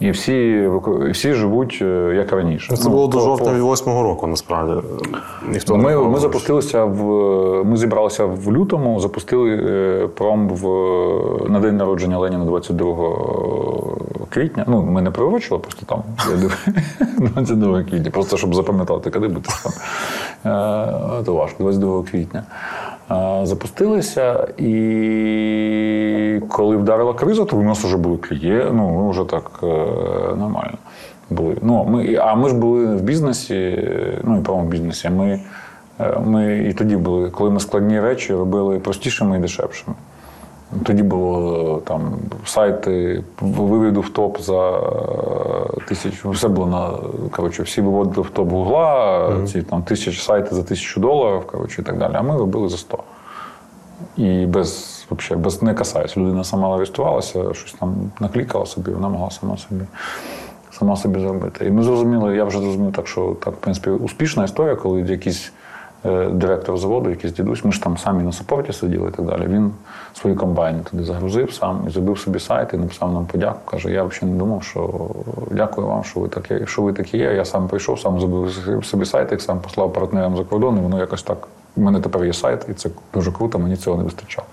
[0.00, 0.68] І всі,
[1.10, 2.68] всі живуть е, як раніше.
[2.70, 4.86] Ну, Це Ну, було до жовтня від восьмого року, насправді.
[5.52, 7.04] Ніхто ми, рахував ми запустилися в.
[7.64, 10.64] Ми зібралися в лютому, запустили е, пром в,
[11.50, 12.96] на день народження Леніна 22
[14.30, 14.64] квітня.
[14.68, 16.66] Ну, ми не пророчили, просто там я див-
[17.32, 19.72] 22 квітня, просто щоб запам'ятати, коли бути там.
[21.20, 22.42] Е, То важко, 22 квітня.
[23.42, 29.50] Запустилися, і коли вдарила криза, то у нас вже були клієнти, ну, ми вже так
[29.62, 29.66] е,
[30.36, 30.78] нормально
[31.30, 31.56] були.
[31.62, 33.88] Ну, ми, а ми ж були в бізнесі,
[34.24, 35.10] ну і правому бізнесі.
[35.10, 35.40] Ми,
[36.00, 39.96] е, ми і тоді були, коли ми складні речі робили простішими і дешевшими.
[40.82, 44.80] Тоді було там сайти виведу в топ за е,
[45.88, 46.30] тисячу.
[46.30, 46.90] Все було на
[47.30, 51.84] коротше, всі виводили в топ гугла, ці там тисячі сайти за тисячу доларів, коротше, і
[51.84, 52.12] так далі.
[52.14, 52.98] А ми робили за 100.
[54.16, 56.16] І без, вообще, без не касаюсь.
[56.16, 59.84] Людина сама реєструвалася, щось там наклікала собі, вона могла сама собі,
[60.70, 61.66] сама собі зробити.
[61.66, 65.52] І ми зрозуміли, я вже зрозумів так, що так, в принципі, успішна історія, коли якісь
[66.32, 67.64] директор заводу, якийсь дідусь.
[67.64, 69.46] Ми ж там самі на супорті сиділи і так далі.
[69.46, 69.72] Він
[70.14, 73.60] свої комбайни туди загрузив сам і зробив собі сайт і написав нам подяку.
[73.64, 75.10] Каже: я взагалі не думав, що
[75.50, 77.34] дякую вам, що ви такі, що ви такі є.
[77.34, 80.98] Я сам прийшов, сам зробив собі сайт, як сам послав партнерам за кордон, і воно
[80.98, 81.48] якось так.
[81.76, 84.46] У мене тепер є сайт, і це дуже круто, мені цього не вистачало.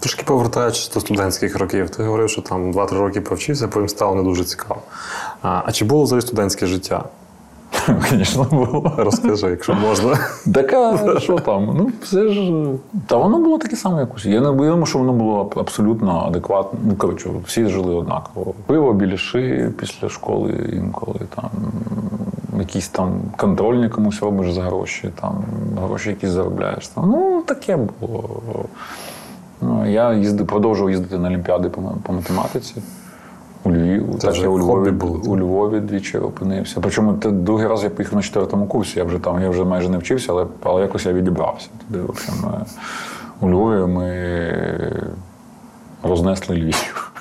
[0.00, 4.22] Трошки повертаючись до студентських років, ти говорив, що там 2-3 роки повчився, потім стало не
[4.22, 4.80] дуже цікаво.
[5.42, 7.04] А, а чи було взагалі студентське життя?
[8.10, 8.92] Звісно, було.
[8.96, 10.18] Розкажи, якщо можна.
[10.54, 11.74] Така, що там?
[11.76, 12.52] Ну, все ж.
[13.06, 14.26] Та воно було таке саме якось.
[14.26, 16.78] Я не думаю, що воно було абсолютно адекватно.
[16.84, 18.54] Ну, коротше, всі жили однаково.
[18.66, 21.50] Пиво, біліши після школи інколи там.
[22.58, 25.44] Якісь там контрольні комусь робиш за гроші, там
[25.82, 26.88] гроші якісь заробляєш.
[26.88, 27.10] Там.
[27.10, 28.40] Ну, таке було.
[29.60, 32.74] Ну, я їздив, продовжував їздити на Олімпіади по, по математиці.
[33.64, 34.06] У Львів.
[34.18, 36.80] Це так я у Львові, було, у Львові двічі опинився.
[36.82, 39.88] Причому те, другий раз я поїхав на четвертому курсі, я вже там, я вже майже
[39.88, 41.68] не вчився, але, але якось я відібрався.
[41.88, 42.64] Туди, в общем, е,
[43.40, 44.52] у Львові ми
[46.02, 47.12] рознесли Львів.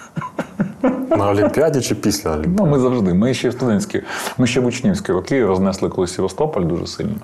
[1.09, 2.63] На Олімпіаді чи після Олімпіади?
[2.63, 3.13] Ну, ми завжди.
[3.13, 4.01] Ми ще в студентські,
[4.37, 7.15] ми ще в учнівські роки рознесли колись Севастополь дуже сильно.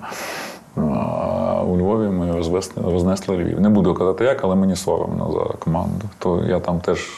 [0.76, 3.62] А у Львові ми розвесли, рознесли Львів.
[3.62, 6.10] Не буду казати як, але мені соромно за команду.
[6.19, 7.10] То я там теж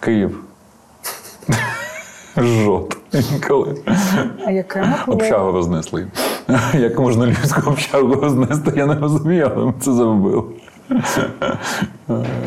[0.00, 0.40] Київ.
[2.36, 2.96] Жот
[3.32, 3.82] інколи.
[4.46, 6.06] А були, Общагу рознесли.
[6.74, 10.42] Як можна людську общагу рознести, я не розумію, але ми це зробили.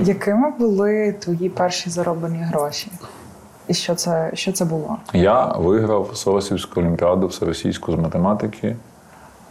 [0.03, 2.91] якими були твої перші зароблені гроші?
[3.67, 4.97] І що це, що це було?
[5.13, 8.75] Я виграв Соросівську олімпіаду всеросійську з математики,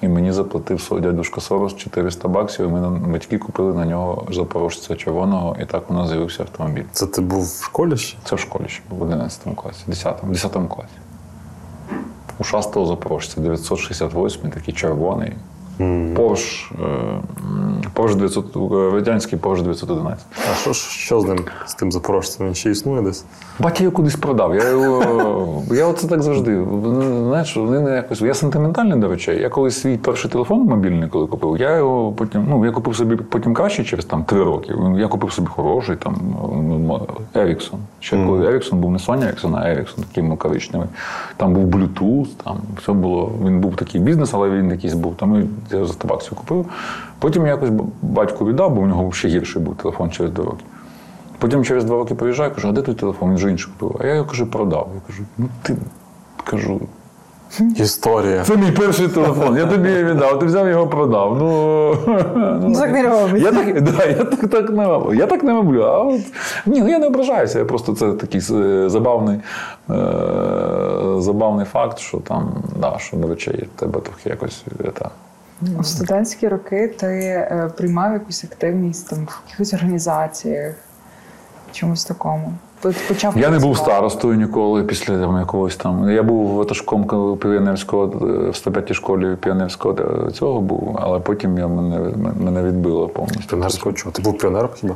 [0.03, 4.97] і мені заплатив свій дядюшка Сорос 400 баксів, і Ми батьки купили на нього запорожця
[4.97, 6.85] червоного, і так у нас з'явився автомобіль.
[6.93, 8.19] Це ти був в школі ще?
[8.25, 10.89] Це в школі ще був в 11 класі, 10, 10 класі.
[12.39, 15.33] Ушастого запорожця, 968, такий червоний.
[16.17, 16.73] Порш,
[17.93, 20.27] Порш 900, е, радянський Порш 911.
[20.53, 22.47] А що, що з ним, з тим запорожцем?
[22.47, 23.25] Він ще існує десь?
[23.59, 24.55] Батя його кудись продав.
[24.55, 25.63] Я його.
[25.71, 26.65] Я оце так завжди.
[27.29, 28.21] Знаєш, вони не якось.
[28.21, 29.41] Я сентиментальний до речей.
[29.41, 32.47] Я колись свій перший телефон мобільний, коли купив, я його потім.
[32.49, 34.75] Ну, я купив собі потім краще через там три роки.
[34.97, 36.17] Я купив собі хороший там
[37.35, 37.81] Еріксон.
[38.01, 40.85] Ще коли Еріксон був не Sony Еріксон, а Еріксон, такий ну.
[41.37, 43.33] Там був Bluetooth, там все було.
[43.45, 45.15] Він був такий бізнес, але він якийсь був.
[45.17, 46.67] Там я за 100 баксів купив.
[47.19, 47.71] Потім я якось
[48.03, 50.65] батьку віддав, бо в нього ще гірший був телефон через два роки.
[51.39, 53.29] Потім через два роки приїжджаю, кажу, а де той телефон?
[53.29, 54.01] Він вже інший купив.
[54.01, 54.89] А я його кажу, продав.
[54.95, 55.77] Я кажу, ну ти
[56.45, 56.81] кажу,
[57.77, 58.43] Історія.
[58.45, 61.37] це мій перший телефон, я тобі його віддав, ти взяв його продав.
[61.39, 61.97] Ну,
[62.69, 63.37] Ну, так не робиться.
[63.37, 65.15] Я так, да, я так, так не роблю.
[65.15, 65.83] Я так не роблю.
[65.83, 66.21] А от,
[66.67, 67.59] ні, ну я не ображаюся.
[67.59, 69.39] Я просто це такий е, забавний,
[69.91, 69.95] е,
[71.19, 74.65] забавний факт, що там, да, що до речей тебе трохи якось.
[74.81, 74.93] е,
[75.63, 80.75] В студентські роки ти е, приймав якусь активність там в якихось організаціях,
[81.73, 82.53] чомусь такому.
[83.09, 86.11] Почав Я не був старостою ніколи після там, якогось там.
[86.11, 87.05] Я був ватажком
[87.39, 93.49] піонерського е, в 105-й школі піонерського цього був, але потім я мене, мене відбило повністю.
[93.49, 94.13] Піонерського чого?
[94.13, 94.95] Ти був піонером хіба?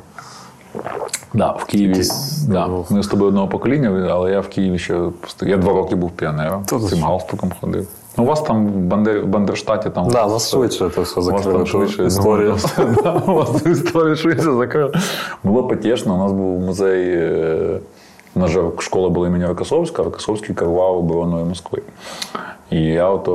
[1.34, 1.88] Да, в Києві.
[1.88, 2.66] Якийсь, Да.
[2.66, 5.00] ну, Ми з тобою одного покоління, але я в Києві ще
[5.40, 6.64] я два роки був піонером.
[6.64, 7.88] З цим галстуком ходив.
[8.16, 10.08] Ну, у вас там в Бандер, Бандерштаті там.
[10.08, 11.58] Да, у нас швидше це все У вас закрили.
[11.58, 12.56] там швидше Історія.
[13.26, 14.92] У вас історія швидше закрила.
[15.44, 16.14] Було потішно.
[16.14, 17.04] У нас був музей.
[17.14, 17.78] е,
[18.34, 21.82] У нас школа була імені Рокосовська, а Рокосовський керував обороною Москви.
[22.70, 23.32] І я ото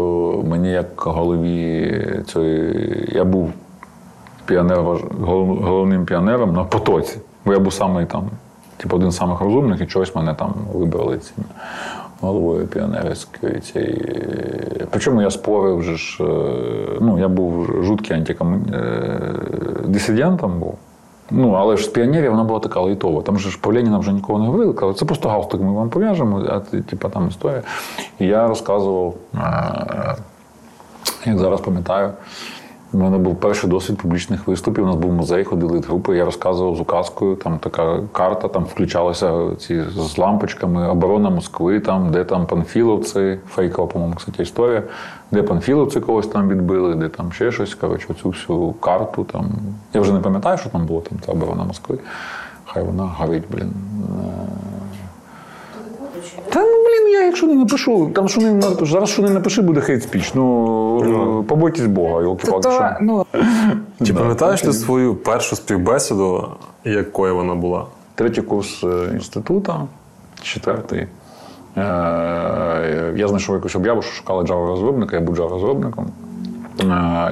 [0.48, 3.10] мені як голові цієї.
[3.16, 3.52] Я був
[4.46, 4.80] піонер,
[5.62, 7.18] головним піонером на потоці.
[7.46, 8.24] Бо я був самий там,
[8.78, 11.20] типу, один з самих розумних, і чогось мене там вибрали
[12.22, 14.16] головою піонерської цієї.
[14.92, 16.24] Причому я спорив вже ж.
[16.24, 16.28] е,
[17.02, 18.60] Ну, я був жуткий антикому...
[18.74, 19.20] е,
[19.86, 20.78] дисидентом був.
[21.32, 23.22] Ну, але ж з піонерів вона була така лайтова.
[23.22, 24.74] Там же ж про Леніна вже нікого не говорили.
[24.74, 27.62] Казали, це просто галстук, ми вам пов'яжемо, а це, типу, там історія.
[28.20, 30.16] І я розказував, е,
[31.26, 32.12] як зараз пам'ятаю,
[32.94, 34.84] у мене був перший досвід публічних виступів.
[34.84, 36.18] У нас був музей, ходили групи.
[36.18, 37.36] Я розказував з указкою.
[37.36, 43.88] Там така карта, там включалися ці з лампочками, оборона Москви, там, де там панфіловці, фейкова,
[43.88, 44.84] по-моєму, кстати, історія,
[45.32, 47.76] де панфіловці когось там відбили, де там ще щось.
[47.76, 49.24] Коротше, цю всю карту.
[49.24, 49.50] Там.
[49.94, 51.98] Я вже не пам'ятаю, що там було там ця оборона Москви.
[52.66, 53.74] Хай вона горить, блін.
[57.08, 60.04] Ну я якщо не напишу, там що не напишу, зараз що не напиши, буде хейт
[60.04, 60.32] спіч.
[60.36, 63.26] Ну побойтесь Бога, йолки Тобто, ну,
[64.04, 66.48] Чи пам'ятаєш ти свою першу співбесіду,
[66.84, 67.86] якою вона була?
[68.16, 69.74] Третій курс е, інституту,
[70.42, 71.08] четвертий.
[71.78, 76.06] Е, Я знайшов якусь об'яву, що шукали Java розробника, я був Java розробником.
[76.80, 76.84] Е,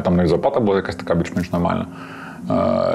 [0.04, 1.86] Там навіть зарплата була якась така більш-менш нормальна.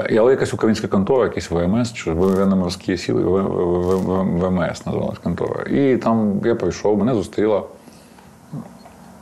[0.09, 5.63] І- Але якась українська контора, якийсь ВМС, чи воєнно-морські В- ВМС називалась контора.
[5.63, 7.63] І там я прийшов, мене зустріла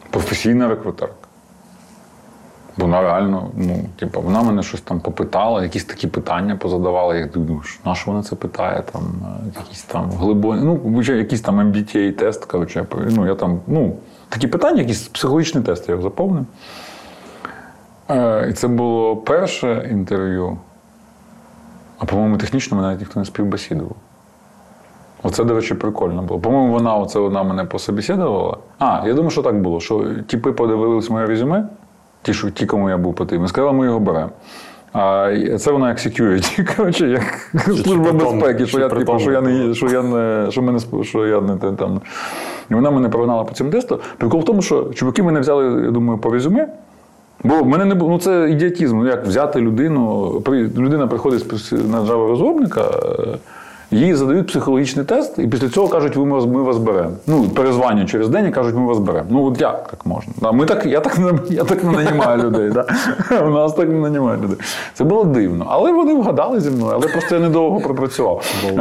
[0.10, 1.14] професійна рекрутерка.
[2.78, 7.16] Вона реально, ну, типу, вона мене щось там попитала, якісь такі питання позадавала.
[7.16, 8.84] Я думаю, що, на що вона це питає?
[8.92, 9.02] Там,
[9.46, 13.96] е, якісь там глибокі, ну, якийсь там MBTI-тест, коротше, ну, я там, ну,
[14.30, 16.46] такі питання, якісь психологічний тест я їх заповнив.
[18.50, 20.58] І це було перше інтерв'ю.
[22.00, 23.96] А по-моєму, технічно мене навіть ніхто не співбесідував.
[25.24, 26.40] Оце, до речі, прикольно було.
[26.40, 28.58] По-моєму, вона оце вона мене пособесідувала.
[28.80, 31.68] А, я думаю, що так було, що тіпи подивились моє резюме,
[32.22, 34.30] ті, що, ті, кому я був потрібен, сказали, ми його беремо.
[34.94, 39.32] А це вона як security, коротше, як служба притом- безпеки, що чи я, типу, що
[39.32, 42.02] я не що я не що мене що я не там.
[42.72, 44.00] І вона мене прогнала по цьому тесту.
[44.18, 46.68] Прикол в тому, що чуваки мене взяли, я думаю, по резюме.
[47.44, 48.98] Бо в мене не було, ну це ідіотізм.
[48.98, 50.32] Ну як взяти людину,
[50.78, 53.38] людина приходить з- Java розробника, е,
[53.92, 57.10] їй задають психологічний тест, і після цього кажуть, ви ми вас, ми вас беремо.
[57.28, 59.26] Ну, перезванюють через день і кажуть, ми вас беремо.
[59.30, 60.34] Ну от як так можна?
[60.42, 62.70] Да, Ми так, я, так, не- я так не нанімаю людей.
[62.70, 62.86] Да?
[63.46, 64.58] У нас так не нанімають людей.
[64.94, 65.66] Це було дивно.
[65.70, 68.44] Але вони вгадали зі мною, але просто я недовго пропрацював.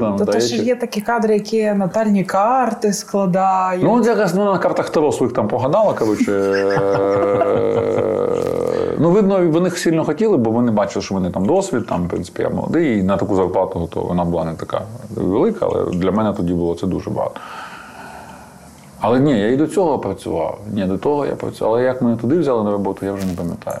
[0.00, 3.84] Там, Та да, то я ж ще- є такі кадри, які натальні карти складають.
[3.84, 6.32] Ну, от якась на картах Таро своїх там погадала, коротше.
[8.98, 12.42] Ну, видно, вони сильно хотіли, бо вони бачили, що вони там досвід, там, в принципі,
[12.42, 14.82] я молодий, і на таку зарплату то Вона була не така
[15.16, 17.40] велика, але для мене тоді було це дуже багато.
[19.00, 20.58] Але ні, я і до цього працював.
[20.72, 21.74] Ні, до того я працював.
[21.74, 23.78] Але як мене туди взяли на роботу, я вже не пам'ятаю.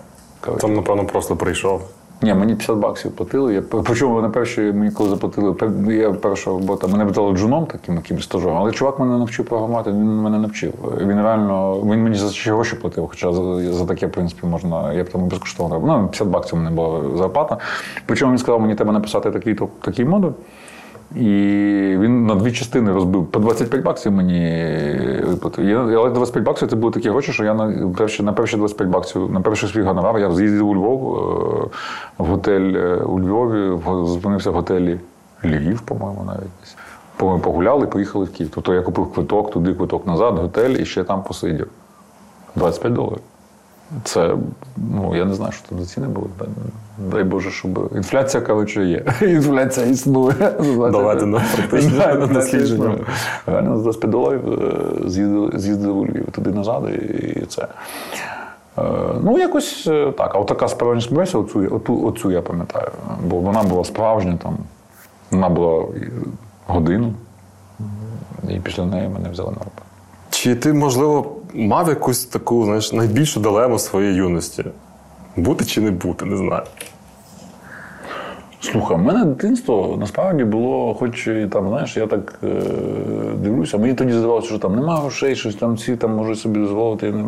[0.60, 1.82] Там, напевно, просто прийшов.
[2.22, 3.54] Ні, мені 50 баксів платили.
[3.54, 5.54] Я, причому на перші мені коли заплатили,
[5.94, 10.16] я перша робота, мене питали джуном таким якимось стажом, але чувак мене навчив програмувати, він
[10.16, 10.72] мене навчив.
[11.00, 15.04] Він реально, він мені за гроші платив, хоча за, за таке, в принципі, можна, я
[15.04, 15.82] б там безкоштовно.
[15.86, 17.58] Ну, 50 баксів мене була зарплата.
[18.06, 20.32] Причому він сказав, мені треба написати такий, такий модуль.
[21.16, 21.26] І
[22.00, 23.26] він на дві частини розбив.
[23.26, 24.66] По 25 баксів мені
[25.28, 25.64] виплатив.
[25.68, 28.88] Я- Але 25 баксів це були такі гроші, що я на перші, на перші 25
[28.90, 31.68] баксів, на перший свій гонорар, я з'їздив у Львов е,
[32.18, 35.00] в готель е, у Львові, зупинився в готелі
[35.44, 36.76] Львів, по-моєму, навіть.
[37.16, 38.50] По- Погуляли, поїхали в Київ.
[38.54, 41.66] Тобто я купив квиток, туди квиток назад, готель і ще там посидів.
[42.56, 43.22] 25 доларів.
[44.04, 44.36] Це,
[44.76, 46.26] ну, я не знаю, що там за ціни були.
[47.10, 47.90] Дай- Боже, щоб.
[47.94, 49.04] Інфляція, коротше, є.
[49.28, 50.34] Інфляція існує.
[50.92, 52.62] Доведено практично інфляція
[53.46, 54.40] Реально, за 25 доларів
[55.98, 57.62] у Львів туди назад, і, це.
[58.78, 58.82] Е,
[59.22, 60.34] Ну, якось е, так.
[60.34, 61.68] А от така справжня співбесіда, оцю, я-
[62.08, 62.88] оцю я пам'ятаю.
[63.24, 64.56] Бо вона була справжня, там,
[65.30, 65.84] вона була
[66.66, 67.12] годину,
[68.48, 69.82] і після неї мене взяли на роботу.
[70.44, 74.64] Чи ти, можливо, мав якусь таку знаєш, найбільшу дилему своєї юності?
[75.36, 76.62] Бути чи не бути, не знаю.
[78.60, 82.48] Слухай, в мене дитинство насправді було, хоч і там, знаєш, я так е,
[83.36, 87.06] дивлюся, мені тоді здавалося, що там немає грошей, щось там всі там можуть собі дозволити.
[87.06, 87.24] Я, не...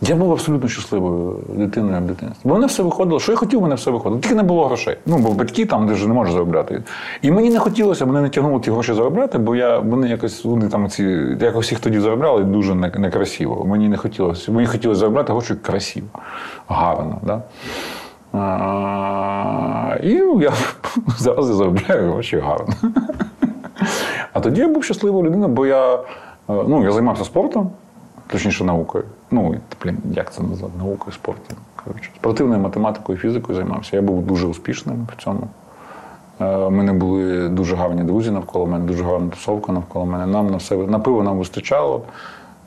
[0.00, 2.40] я був абсолютно щасливою дитиною в дитинстві.
[2.44, 4.20] Бо мене все виходило, що я хотів, мене все виходило.
[4.20, 4.96] Тільки не було грошей.
[5.06, 6.82] Ну, бо батьки там, де ж не можуть заробляти.
[7.22, 10.68] І мені не хотілося, мене не тягнуло ті гроші заробляти, бо я вони якось вони
[10.68, 13.64] там ці, якось їх тоді заробляли дуже некрасиво.
[13.64, 14.52] Мені не хотілося.
[14.52, 16.06] Мені хотілося заробляти гроші красиво,
[16.68, 17.20] гарно.
[17.22, 17.42] Да?
[18.38, 20.52] А, і я
[21.18, 22.74] зараз заробляю гроші гарно.
[24.32, 25.98] А тоді я був щасливою людиною, бо я, е,
[26.48, 27.70] ну, я займався спортом,
[28.26, 29.04] точніше наукою.
[29.30, 30.72] Ну, блін, як це назвати?
[30.78, 31.56] Наукою, спортом.
[32.16, 33.96] Спортивною математикою, фізикою займався.
[33.96, 35.48] Я був дуже успішним в цьому.
[36.40, 40.26] Е, У мене були дуже гарні друзі навколо мене, дуже гарна тусовка навколо мене.
[40.26, 42.02] Нам на все на пиво нам вистачало.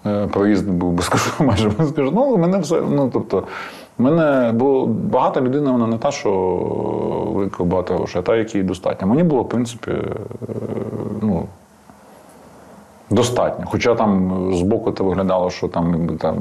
[0.06, 2.12] Е, Проїзд був безкоштовно, майже безкоштовно.
[2.26, 2.82] Ну, мене все.
[2.82, 3.44] Ну, тобто,
[3.98, 6.32] мене було багата людина, вона не та, що
[7.34, 9.08] велика багато грошей, а та, якій достатньо.
[9.08, 10.06] Мені було, в принципі, е,
[11.22, 11.46] ну,
[13.10, 13.66] достатньо.
[13.68, 16.38] Хоча там з боку це виглядало, що там, там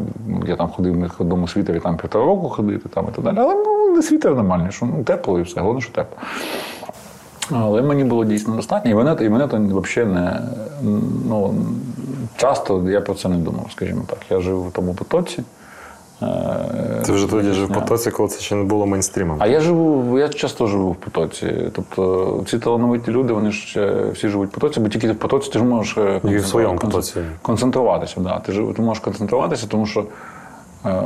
[0.47, 3.37] я там ходив в одному світері там півтора року ходити там, і так далі.
[3.39, 6.19] Але ну, не світер нормальний, що ну, тепло і все, головне, що тепло.
[7.51, 10.41] Але мені було дійсно достатньо, і мене, і мене то взагалі не.
[11.29, 11.55] Ну,
[12.37, 14.19] часто я про це не думав, скажімо так.
[14.31, 15.43] Я жив в тому потоці.
[16.23, 19.37] Е, Ти вже тоді жив в потоці, коли це ще не було мейнстрімом.
[19.41, 21.71] А я живу, я часто живу в потоці.
[21.75, 25.51] Тобто ці талановиті люди, вони ж ще всі живуть в потоці, бо тільки в потоці
[25.53, 27.21] ти ж можеш е, І в своєму потоці.
[27.43, 28.21] концентруватися.
[28.21, 28.39] Да.
[28.39, 30.05] Ти, ти можеш концентруватися, тому що
[30.87, 31.03] е,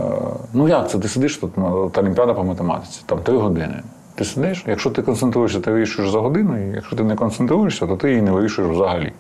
[0.52, 0.98] ну як це?
[0.98, 3.82] Ти сидиш тут, от олімпіада по математиці, там три години.
[4.14, 7.96] Ти сидиш, якщо ти концентруєшся, ти вирішуєш за годину, і якщо ти не концентруєшся, то
[7.96, 9.12] ти її не вирішуєш взагалі.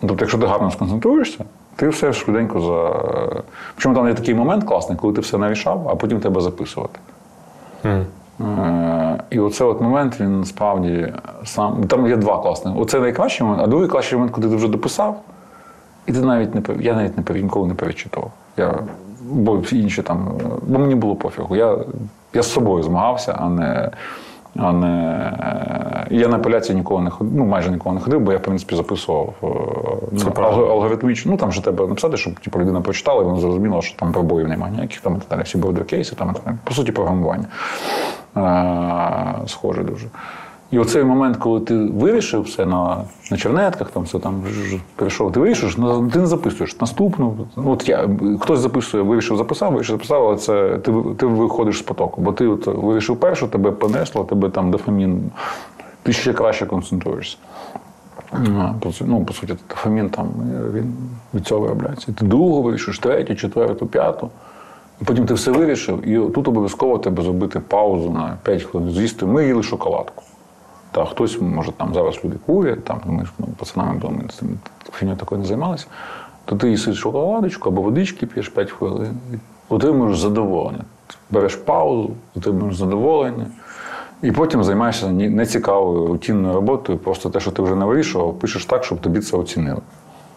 [0.00, 1.44] Тобто, якщо ти гарно сконцентруєшся,
[1.80, 3.42] Ти все швиденько за.
[3.74, 6.98] Причому там є такий момент класний, коли ти все нарішав, а потім тебе записувати.
[7.84, 8.04] Е,
[9.30, 11.12] І оце от момент, він насправді
[11.44, 11.84] сам.
[11.84, 12.74] Там є два класних.
[12.76, 15.20] Оце найкращий момент, а другий кращий момент, коли ти вже дописав,
[16.06, 18.30] і ти навіть не я навіть не ніколи не перечитував.
[18.56, 18.78] Я,
[19.30, 20.28] бо інші там,
[20.62, 21.56] бо мені було пофігу.
[21.56, 21.76] Я,
[22.34, 23.90] я з собою змагався, а не.
[24.56, 24.86] А не
[25.42, 28.42] е, я на апеляції ніколи не ходив, ну майже ніколи не ходив, бо я, в
[28.42, 29.46] принципі, записував е,
[30.12, 31.32] ну, алгоритмічно.
[31.32, 34.48] Ну там же треба написати, щоб типу, людина прочитала, і вона зрозуміла, що там пробоїв
[34.48, 35.42] немає ніяких, там і так далі.
[35.42, 36.56] Всі бордер кейси, там і так далі.
[36.64, 37.46] По суті, програмування.
[38.36, 40.06] Е, схоже дуже.
[40.70, 44.42] І оцей момент, коли ти вирішив все на, на чернетках, там все там
[44.96, 45.74] перейшов, ти вирішиш,
[46.12, 47.36] ти не записуєш наступну.
[47.56, 48.08] Ну, От я,
[48.40, 52.20] хтось записує, вирішив, записав, вирішив, записав, але це ти, ти виходиш з потоку.
[52.20, 55.30] Бо ти от вирішив першу, тебе понесло, тебе там дофамін,
[56.02, 57.36] ти ще краще концентруєшся.
[59.00, 60.26] Ну, по суті, дофамін там
[60.74, 60.94] він
[61.34, 62.12] від цього виробляється.
[62.12, 64.30] Ти другу вирішиш, третю, четверту, п'яту.
[65.04, 68.90] Потім ти все вирішив, і тут обов'язково треба зробити паузу на 5 хвилин.
[68.90, 69.26] З'їсти.
[69.26, 70.22] Ми їли шоколадку.
[70.92, 74.58] Та хтось, може, там зараз люди курять, там ми ж ну, пацанами вдома цим
[74.92, 75.86] фігню такою не займалися.
[76.44, 79.18] То ти їсиш шоколадочку або водички п'єш 5 хвилин,
[79.68, 80.84] отримуєш задоволення.
[81.30, 83.46] Береш паузу, отримуєш задоволення.
[84.22, 88.84] І потім займаєшся нецікавою рутинною роботою, просто те, що ти вже не вирішував, пишеш так,
[88.84, 89.80] щоб тобі це оцінили.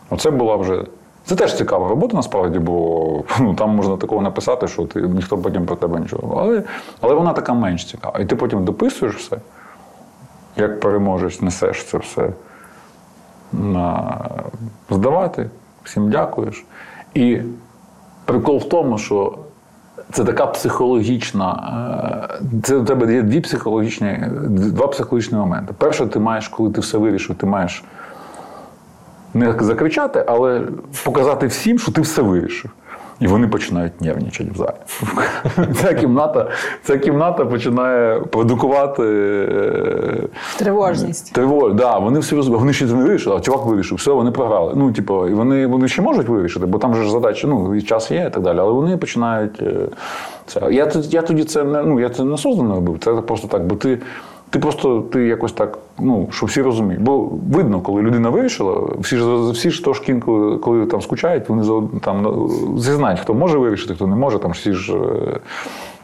[0.09, 0.83] Оце була вже.
[1.25, 5.65] Це теж цікава робота, насправді, бо ну, там можна такого написати, що ти ніхто потім
[5.65, 6.37] про тебе нічого.
[6.41, 6.63] Але,
[7.01, 8.19] але вона така менш цікава.
[8.19, 9.37] І ти потім дописуєш все,
[10.55, 12.29] як переможець, несеш це все
[13.53, 14.19] на
[14.89, 15.49] здавати,
[15.83, 16.65] всім дякуєш.
[17.13, 17.39] І
[18.25, 19.37] прикол в тому, що
[20.11, 21.49] це така психологічна.
[22.41, 25.73] е, Це у тебе є дві психологічні, два психологічні моменти.
[25.77, 27.83] Перше, ти маєш, коли ти все вирішив, ти маєш
[29.33, 30.61] не закричати, але
[31.05, 32.71] показати всім, що ти все вирішив.
[33.19, 34.75] І вони починають нервничати в залі.
[35.81, 36.49] Ця кімната,
[36.83, 41.33] ця кімната починає продукувати е, Тривожність.
[41.33, 44.31] Тривога, да, вони всі розуміють, вони ще це не вирішили, а чувак вирішив, все, вони
[44.31, 44.73] програли.
[44.75, 47.81] Ну, типу, і вони, вони ще можуть вирішити, бо там же ж задача, ну, і
[47.81, 48.59] час є і так далі.
[48.59, 49.59] Але вони починають.
[49.61, 49.73] е,
[50.45, 50.61] Це.
[50.71, 53.75] Я, я тоді це не ну, я це не создано робив, це просто так, бо
[53.75, 53.99] ти.
[54.53, 57.03] Ти просто ти якось так, ну, щоб всі розуміють.
[57.03, 61.87] Бо видно, коли людина вирішила, всі ж всі ж тож коли, коли там скучають, вони
[62.01, 64.39] там ну, зізнають, хто може вирішити, хто не може.
[64.39, 65.39] Там всі ж е,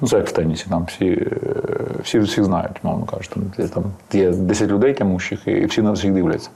[0.01, 1.31] ну, це як в тенісі, там всі, е,
[2.03, 3.29] всі, всі знають, мовно кажучи.
[3.29, 3.83] Там, є- там
[4.13, 6.49] є 10 людей тямущих, і всі на всіх дивляться.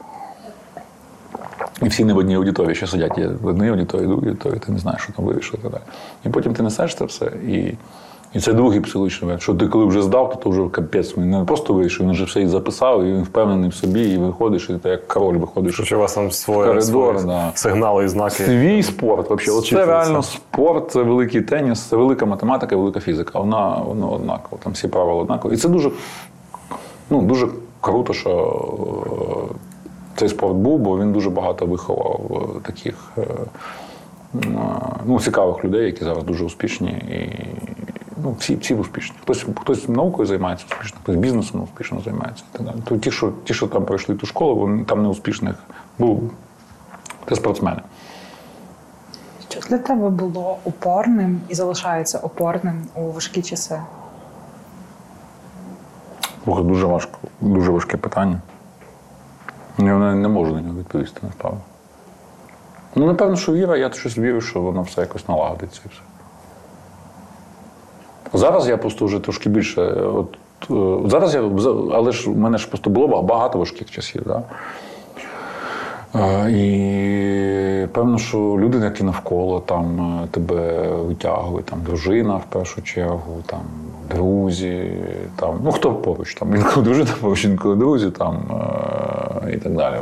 [1.81, 3.17] І всі не в одній аудиторії, що сидять.
[3.17, 5.25] Є в одній аудиторії, другій аудиторії, ти не знаєш, що там
[5.71, 5.81] далі.
[6.25, 7.25] І потім ти несеш це все.
[7.25, 7.73] І,
[8.33, 11.17] і це другий психологічний момент, що ти коли вже здав, то, то вже капець.
[11.17, 14.17] Він не просто вирішив, він вже все і записав, і він впевнений в собі, і
[14.17, 15.81] виходиш, і ти як король виходиш.
[15.83, 17.51] Що у вас там своє, Коридор, свої да.
[17.55, 18.43] сигнали і знаки.
[18.43, 19.61] Свій спорт, взагалі.
[19.61, 19.85] Вчитися.
[19.85, 23.39] реально спорт, це великий теніс, це велика математика, велика фізика.
[23.39, 25.53] Вона, вона однакова, там всі правила однакові.
[25.53, 25.91] І це дуже,
[27.09, 27.47] ну, дуже
[27.81, 28.29] круто, що
[29.51, 29.53] е,
[30.15, 32.21] цей спорт був, бо він дуже багато виховав
[32.57, 33.21] е, таких е,
[35.05, 36.89] ну, цікавих людей, які зараз дуже успішні.
[36.89, 37.29] І,
[38.17, 39.15] ну, всі, всі успішні.
[39.21, 42.43] Хтось, хтось наукою займається успішно, хтось бізнесом успішно займається.
[42.53, 42.75] І так далі.
[42.85, 45.55] То ті, що, ті, що там пройшли ту школу, вони там неуспішних
[45.99, 46.31] був.
[47.29, 47.81] Це спортсмени.
[49.49, 53.81] Що для тебе було опорним і залишається опорним у важкі часи?
[56.43, 58.41] Слухай, дуже важко, дуже важке питання.
[59.77, 61.59] Я не, не можу на нього відповісти, насправді.
[62.95, 66.01] Ну, напевно, що віра, я щось вірю, що воно все якось налагодиться і все.
[68.33, 69.81] Зараз я просто вже трошки більше.
[69.91, 70.37] От,
[70.69, 71.41] е, от зараз я,
[71.93, 74.23] але ж у мене ж просто було багато важких часів.
[74.25, 74.43] Да?
[76.15, 82.81] Е, І певно, що люди, які навколо там е, тебе витягують, там дружина в першу
[82.81, 83.61] чергу, там
[84.15, 84.91] друзі,
[85.35, 88.37] там, ну хто поруч, там інколи дружина поруч, інколи друзі, там
[89.47, 89.95] е, і так далі.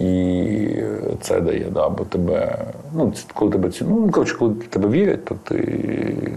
[0.00, 0.82] І
[1.20, 2.58] це дає, да, бо тебе,
[2.94, 5.56] ну, коли тебе ці, ну, коротше, коли тебе вірять, то ти.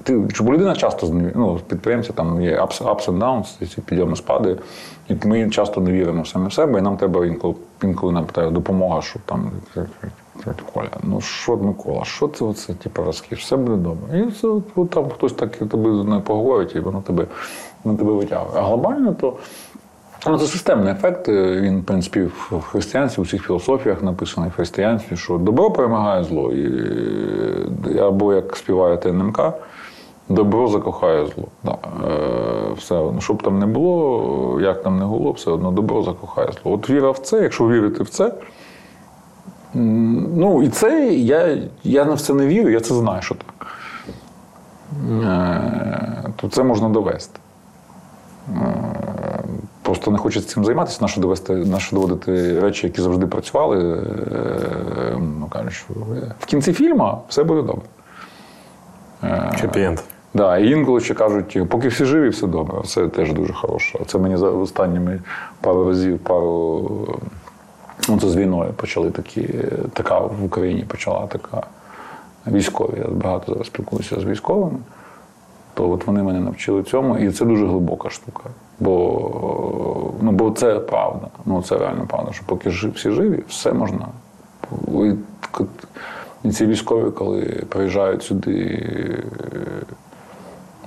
[0.03, 4.57] ти щоб людина часто ну, підприємці там є ups, ups and downs, ці підйоми спади.
[5.09, 8.51] І ми часто не віримо самі в себе, і нам треба інколи, інколи нам треба
[8.51, 9.51] допомога, щоб там.
[10.73, 14.19] Коля, ну що Микола, що це оце, типу, розкіш, все буде добре.
[14.19, 17.25] І це от, там хтось так тебе не поговорить, і воно тебе,
[17.83, 18.51] воно тебе витягує.
[18.55, 19.37] А глобально то
[20.27, 21.27] Ну, це системний ефект.
[21.27, 26.51] Він, в принципі, в християнстві, у всіх філософіях написаний в християнстві, що добро перемагає зло.
[26.51, 26.65] І,
[27.95, 29.41] е, або як співає ТНМК,
[30.29, 31.47] добро закохає зло.
[31.63, 31.77] Да.
[32.07, 36.49] Е, Все одно, щоб там не було, як там не було, все одно добро закохає
[36.51, 36.73] зло.
[36.73, 38.33] От віра в це, якщо вірити в це,
[39.73, 43.67] Ну, і це я, я на це не вірю, я це знаю, що так.
[45.23, 47.39] Е, То це можна довести.
[49.91, 54.03] Е, Просто не хочеться цим займатися, наше довести, наше доводити речі, які завжди працювали.
[54.31, 55.85] е, Ну, кажуть,
[56.39, 57.85] в кінці фільму все буде добре.
[59.61, 59.99] Хеппі-енд.
[60.33, 62.81] Да, і інколи ще кажуть, поки всі живі, все добре.
[62.85, 63.99] Це теж дуже хороше.
[64.07, 65.19] Це мені за останніми
[65.61, 66.89] пару разів, пару.
[68.09, 69.49] Ну, це з війною почали такі.
[69.93, 71.63] Така в Україні почала така
[72.47, 72.99] військові.
[72.99, 74.77] Я багато зараз спілкуюся з військовими.
[75.73, 78.43] То от вони мене навчили цьому, і це дуже глибока штука.
[78.79, 81.27] Бо, ну, бо це правда.
[81.45, 84.07] Ну, це реально правда, що поки всі живі, все можна.
[86.43, 88.87] І, ці військові, коли приїжджають сюди,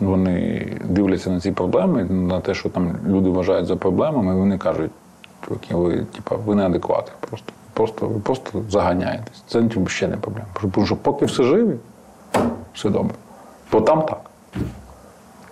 [0.00, 4.58] вони дивляться на ці проблеми, на те, що там люди вважають за проблемами, і вони
[4.58, 4.90] кажуть,
[5.70, 7.52] ви, типа, ви неадекватні просто.
[7.72, 9.42] Просто, ви просто заганяєтесь.
[9.46, 10.48] Це ще не проблема.
[10.72, 11.76] Тому що поки все живі,
[12.74, 13.14] все добре.
[13.72, 14.30] Бо там так.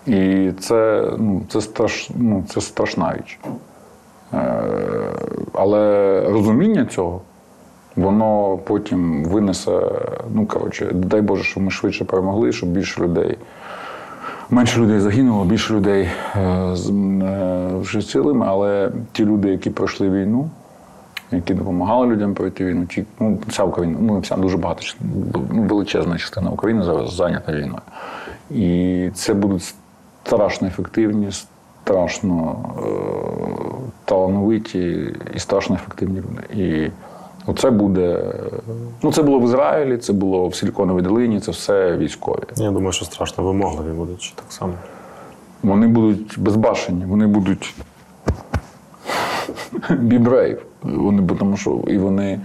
[0.07, 3.39] І це, ну, це, страш, ну, це страшна річ.
[4.35, 4.63] Е,
[5.53, 7.21] але розуміння цього,
[7.97, 9.81] воно потім винесе,
[10.35, 13.39] ну коротше, дай Боже, щоб ми швидше перемогли, щоб більше людей,
[14.51, 16.75] менше людей загинуло, більше людей е, е,
[17.81, 20.51] вже цілими, але ті люди, які пройшли війну,
[21.31, 24.83] які допомагали людям пройти війну, ті, ну, вся Україна, ну, вся дуже багато,
[25.53, 27.83] ну, величезна частина України зараз зайнята війною.
[28.51, 29.75] І це будуть
[30.25, 31.29] страшно ефективні,
[31.85, 32.89] страшно е,
[34.05, 36.63] талановиті і страшно ефективні люди.
[36.63, 36.91] І
[37.47, 38.35] оце буде.
[39.03, 42.43] Ну, це було в Ізраїлі, це було в Силіконовій долині, це все військові.
[42.57, 44.73] Я думаю, що страшно вимогливі будуть чи так само.
[45.63, 47.75] Вони будуть безбашені, вони будуть
[49.91, 50.59] be brave.
[50.83, 52.33] Вони, бо тому що і вони.
[52.33, 52.41] Е,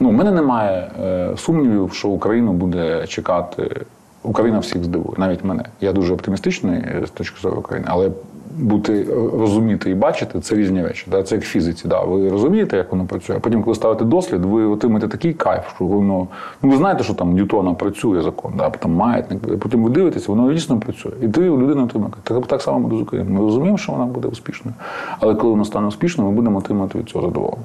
[0.00, 3.86] ну, у мене немає е, сумнівів, що Україну буде чекати.
[4.22, 5.64] Україна всіх здивує, навіть мене.
[5.80, 8.10] Я дуже оптимістичний е, з точки зору України, але
[8.58, 11.06] бути е, розуміти і бачити це різні речі.
[11.10, 11.22] Да?
[11.22, 11.88] Це як фізиці.
[11.88, 12.00] Да?
[12.00, 13.36] Ви розумієте, як воно працює.
[13.36, 16.28] А потім, коли ставите дослід, ви отримаєте такий кайф, що воно.
[16.62, 18.70] Ну, ви знаєте, що там Ньютона працює закон, да?
[18.70, 19.58] там маятник.
[19.58, 21.12] Потім ви дивитеся, воно дійсно працює.
[21.22, 22.12] І ти людина отримує.
[22.22, 23.36] Так, так само буде з Україною.
[23.36, 24.74] Ми розуміємо, що вона буде успішною.
[25.20, 27.64] Але коли вона стане успішною, ми будемо отримати від цього задоволення.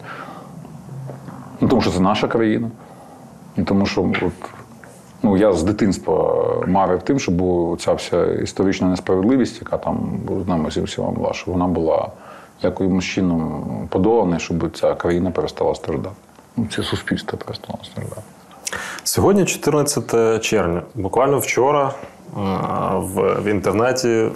[1.62, 2.70] Ну, тому що це наша країна.
[3.58, 4.34] І тому що от,
[5.24, 7.36] ну, я з дитинства марив тим, щоб
[7.80, 12.07] ця вся історична несправедливість, яка там з нами зі всіма була, щоб вона була
[12.61, 16.15] якимось чином подолана, щоб ця країна перестала страждати.
[16.57, 18.22] Ну, це суспільство перестало страждати.
[19.03, 20.82] Сьогодні 14 червня.
[20.95, 22.39] Буквально вчора е,
[22.95, 24.28] в інтернеті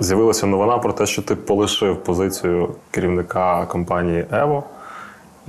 [0.00, 4.64] з'явилася новина про те, що ти полишив позицію керівника компанії Ево.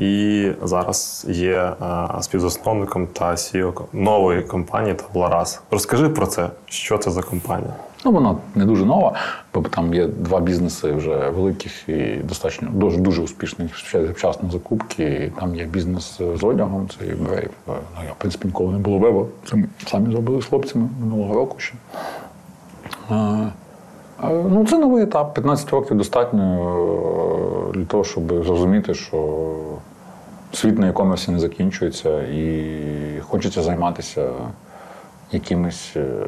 [0.01, 5.61] І зараз є е, співзасновником та CEO нової компанії Табларас.
[5.71, 7.73] Розкажи про це, що це за компанія?
[8.05, 9.13] Ну, вона не дуже нова,
[9.53, 15.31] бо там є два бізнеси вже великих і достатньо дуже, дуже успішних вчасно закупки.
[15.39, 17.49] Там є бізнес з одягом, це Brave.
[17.67, 17.73] Ну,
[18.05, 19.27] я, в принципі, ніколи не було вебо.
[19.49, 21.73] Це ми самі зробили з хлопцями минулого року ще.
[23.09, 25.33] А, ну, це новий етап.
[25.33, 26.43] 15 років достатньо
[27.69, 29.47] е, для того, щоб зрозуміти, що
[30.53, 34.29] світ на e-commerce не закінчується і хочеться займатися
[35.31, 36.25] якимись е,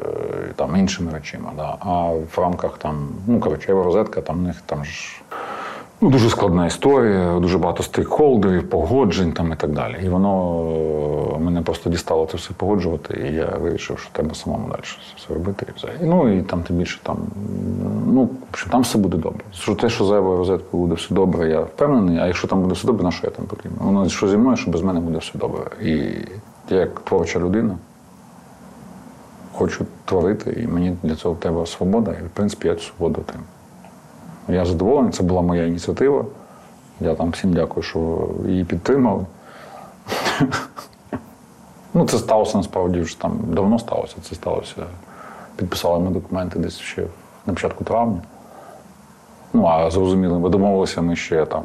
[0.56, 1.52] там іншими речима.
[1.56, 1.76] Да.
[1.80, 5.22] А в рамках там, ну коротше, Єврозетка, там в них там ж
[6.04, 9.96] ну, дуже складна історія, дуже багато стейкхолдерів, погоджень там і так далі.
[10.04, 10.62] І воно
[11.36, 14.80] е, мене просто дістало це все погоджувати, і я вирішив, що треба самому далі
[15.16, 15.66] все робити.
[16.02, 17.16] І ну і там тим більше там,
[18.12, 19.40] ну, общем, там все буде добре.
[19.52, 22.86] Що те, що за Єврозеткою буде все добре, я впевнений, а якщо там буде все
[22.86, 23.78] добре, на що я там потрібен?
[23.80, 25.60] Воно що зі мною, що без мене буде все добре.
[25.82, 25.90] І
[26.70, 27.76] я як творча людина
[29.52, 33.46] хочу творити, і мені для цього треба свобода, і в принципі я цю свободу отримав.
[34.48, 36.24] Я задоволений, це була моя ініціатива.
[37.00, 39.26] Я там всім дякую, що її підтримали.
[41.94, 44.16] ну, це сталося насправді вже там давно сталося.
[44.22, 44.74] Це сталося.
[45.56, 47.06] Підписали ми документи десь ще
[47.46, 48.22] на початку травня.
[49.52, 51.62] Ну, а зрозуміло, ми домовилися ми ще там.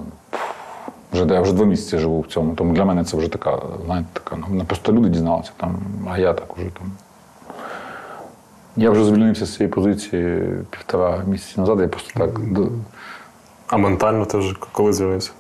[1.14, 2.56] Вже я вже два місяці живу в цьому.
[2.56, 4.38] Тому для мене це вже така, знаєте, така.
[4.50, 5.78] Ну, просто люди дізналися там,
[6.12, 6.92] а я так уже там.
[8.80, 11.80] Я вже звільнився з цієї позиції півтора місяці назад.
[11.80, 12.40] Я просто так.
[13.68, 15.32] А ментально ти вже коли з'явився?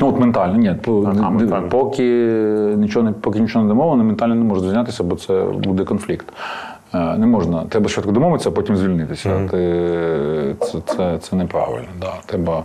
[0.00, 0.76] Ну, от ментально, ні.
[0.86, 1.68] Ага, ментально.
[1.68, 2.02] Поки
[2.76, 6.26] нічого не поки нічого не домовлено, ментально не можу звільнятися, бо це буде конфлікт.
[6.94, 7.64] Е, Не можна.
[7.68, 9.48] Треба спочатку домовитися, а потім звільнитися.
[9.50, 11.88] Ти, це, це, це неправильно.
[12.00, 12.12] Да.
[12.26, 12.64] Треба,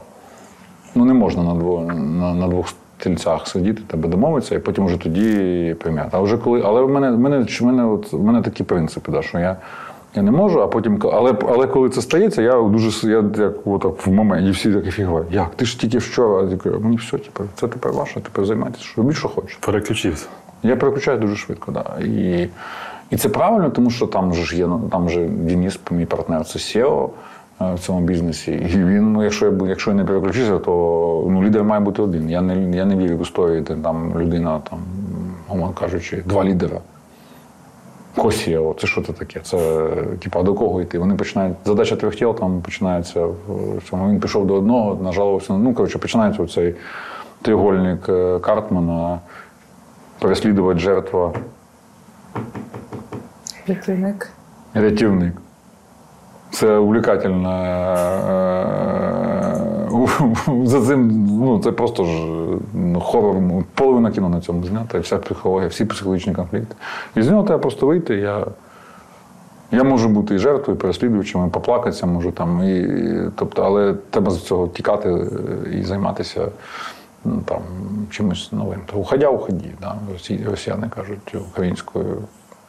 [0.95, 4.97] ну, не можна на, дво, на, на двох тільцях сидіти, тебе домовитися, і потім вже
[4.97, 6.10] тоді прийняти.
[6.12, 9.12] А вже коли, але в мене, в мене, в мене, от, в мене такі принципи,
[9.12, 9.55] да, що я.
[10.16, 14.07] Я не можу, а потім, але, але коли це стається, я дуже я як отак
[14.07, 15.26] в моменті, і всі такі фігва.
[15.32, 15.55] Як?
[15.55, 16.47] Ти ж тільки вчора.
[16.51, 19.66] Я кажу, мені все, тепер, це тепер ваше, тепер займайтеся, що робіть, що хочете.
[19.66, 20.28] Переключився.
[20.64, 22.03] Я переключаю дуже швидко, да.
[22.05, 22.49] І,
[23.10, 26.45] і це правильно, тому що там же ж є ну, там же Денис, мій партнер,
[26.45, 27.10] це SEO
[27.62, 28.51] е, в цьому бізнесі.
[28.51, 30.72] І він, ну, якщо я якщо я не переключуся, то
[31.30, 32.30] ну, лідер має бути один.
[32.30, 34.80] Я не, я не вірю в історії, де там людина, там,
[35.49, 36.80] умовно кажучи, два лідера.
[38.16, 39.39] Косієво, це що це таке?
[39.39, 39.88] Це
[40.20, 40.99] типа до кого йти?
[40.99, 41.55] Вони починають.
[41.66, 43.28] Задача трьох тіл там починається
[43.89, 44.10] цьому.
[44.10, 45.53] Він пішов до одного, нажалувався.
[45.53, 46.76] Ну, коротше, починається цей
[47.41, 49.20] треугольник е, Картмана,
[50.20, 51.34] переслідувати жертва,
[53.68, 54.30] Рятівник.
[54.74, 55.34] рятівник.
[56.51, 57.51] Це увлекательно.
[57.51, 58.89] е,
[60.64, 62.12] За цим, ну, це просто ж
[63.02, 63.36] хорор.
[63.76, 66.76] Половина кіно на цьому знята, і вся психологія, всі психологічні конфлікти.
[67.16, 68.16] І з нього треба просто вийти.
[68.16, 68.46] Я,
[69.72, 72.64] я можу бути і жертвою, і переслідувачем, і поплакатися можу там.
[72.64, 75.28] І, і- тобто, але треба з цього тікати е,
[75.80, 76.48] і займатися
[77.26, 77.62] ну, там,
[78.10, 78.80] чимось новим.
[78.86, 79.72] То уходя, уході.
[79.82, 79.96] Да?
[80.14, 82.18] Росі, росіяни кажуть українською.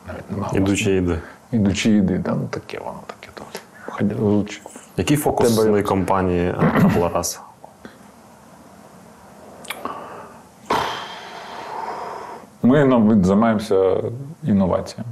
[0.09, 0.53] Навіть немає.
[0.55, 1.19] Ідучи йди.
[1.53, 3.59] Ідучи йди, да, ну таке воно таке трохи.
[3.87, 4.61] Ходя, лучше.
[4.97, 7.41] Який фокус Тебе- цієї компанії Аполарас?
[12.63, 14.03] Ми ну, займаємося
[14.45, 15.11] інноваціями.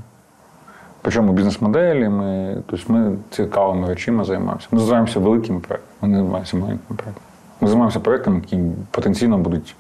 [1.03, 4.69] Причому бізнес-моделі, ми, тобто ми цікавими речами займаємося.
[4.71, 7.27] Ми займаємося великими проектами, ми не займаємося маленькими проектами.
[7.61, 9.77] Ми займаємося проектами, які потенційно будуть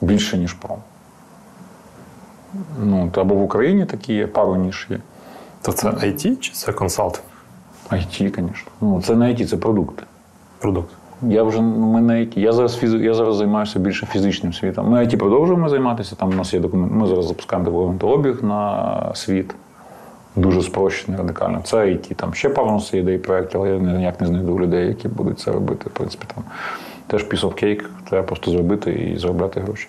[0.00, 0.78] більше, ніж пром.
[2.80, 4.98] Ну, то або в Україні такі є, пару ніж є.
[5.62, 7.22] То це IT чи це консалт?
[7.90, 8.72] IT, звісно.
[8.80, 10.02] Ну, це не IT, це продукти.
[10.58, 10.94] Продукт.
[11.28, 12.38] Я вже ну, ми на IT.
[12.38, 14.90] Я зараз фіз, я зараз займаюся більше фізичним світом.
[14.90, 16.16] Ми IT продовжуємо займатися.
[16.16, 16.92] Там у нас є документ.
[16.92, 19.54] Ми зараз запускаємо документообіг на світ.
[20.36, 21.60] Дуже спрощений, радикально.
[21.64, 22.14] Це IT.
[22.14, 25.52] Там ще у нас ідей проєктів, але я ніяк не знайду людей, які будуть це
[25.52, 25.84] робити.
[25.86, 26.44] В принципі, там
[27.06, 29.88] теж of cake, треба просто зробити і заробляти гроші.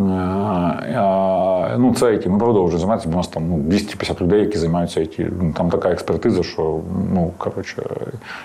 [0.00, 2.28] Е, а, Ну, це IT.
[2.28, 5.30] Ми продовжуємо займатися, бо у нас там ну, 250 людей, які займаються IT.
[5.42, 6.80] Ну, Там така експертиза, що
[7.14, 7.82] ну, коротше,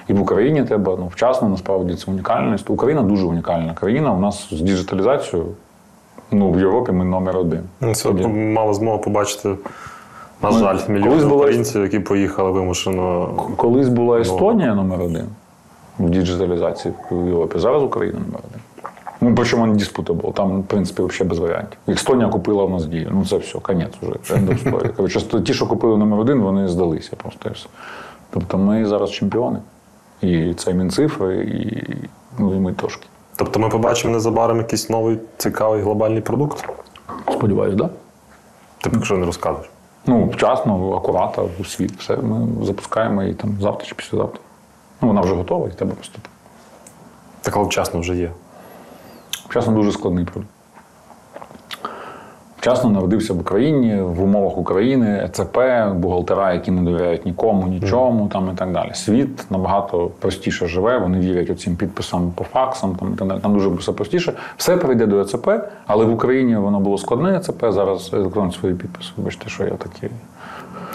[0.07, 2.69] і в Україні треба ну, вчасно, насправді це унікальність.
[2.69, 4.13] Україна дуже унікальна країна.
[4.13, 5.47] У нас з діджиталізацією
[6.31, 7.61] ну, в Європі ми номер один.
[7.81, 8.27] Ну, Це Тоді.
[8.27, 9.49] мало змогу побачити,
[10.43, 13.25] на Ми- жаль, колись мільйони була- українців, які поїхали вимушено.
[13.57, 13.93] Колись Ну.
[13.93, 15.25] була Естонія номер один
[15.99, 17.59] в діджиталізації в Європі.
[17.59, 18.56] Зараз Україна номер один.
[19.27, 21.79] Ну, причому не disputable, там, в принципі, взагалі без варіантів.
[21.87, 23.09] Естонія купила в нас дію.
[23.11, 24.89] Ну, це все, конець вже.
[24.97, 27.51] Коротше, ті, що купили номер один, вони здалися просто.
[28.29, 29.59] Тобто ми зараз чемпіони.
[30.21, 31.87] І це Мінцифри, і,
[32.39, 33.07] ну, і ми трошки.
[33.35, 36.69] Тобто ми побачимо незабаром якийсь новий цікавий глобальний продукт.
[37.31, 37.87] Сподіваюсь, так?
[37.87, 37.93] Да?
[38.81, 39.69] Ти поки що не розказуєш.
[40.05, 41.91] Ну, вчасно, акуратно, у світ.
[41.99, 44.39] Все, ми запускаємо її там завтра чи післязавтра.
[45.01, 46.29] Ну, вона вже готова, і треба поступити.
[47.41, 48.31] Так, але вчасно вже є.
[49.49, 50.47] Вчасно дуже складний продукт.
[52.59, 55.57] Вчасно народився в Україні, в умовах України, ЕЦП,
[55.95, 58.91] бухгалтера, які не довіряють нікому, нічому там і так далі.
[58.93, 63.39] Світ набагато простіше живе, вони вірять оцим підписам по факсам, там, і так далі.
[63.39, 64.33] там дуже все простіше.
[64.57, 65.49] Все прийде до ЕЦП,
[65.85, 69.09] але в Україні воно було складне ЕЦП, зараз електронні свої підписи.
[69.17, 70.09] Вибачте, що я такий.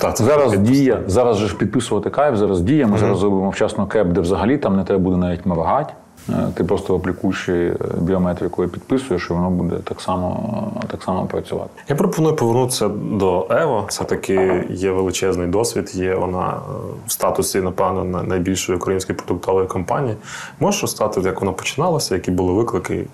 [0.00, 0.70] Так, це Зараз підпис.
[0.70, 2.86] дія, зараз же ж підписувати кайф, зараз дія.
[2.86, 5.92] Ми зараз зробимо вчасно кеп, де взагалі там не треба буде навіть моргати.
[6.28, 11.70] Е, Ти просто аплікуючи біометрикою підписуєш, і воно буде так само, так само працювати.
[11.88, 13.86] Я пропоную повернутися до Ево.
[13.88, 15.94] Це таки є величезний досвід.
[15.94, 16.58] Є вона е,
[17.06, 20.16] в статусі, напевно, найбільшої української продуктової компанії.
[20.60, 23.06] Можеш розказати, як вона починалася, які були виклики?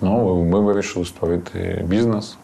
[0.00, 2.36] Ну, ми вирішили створити бізнес.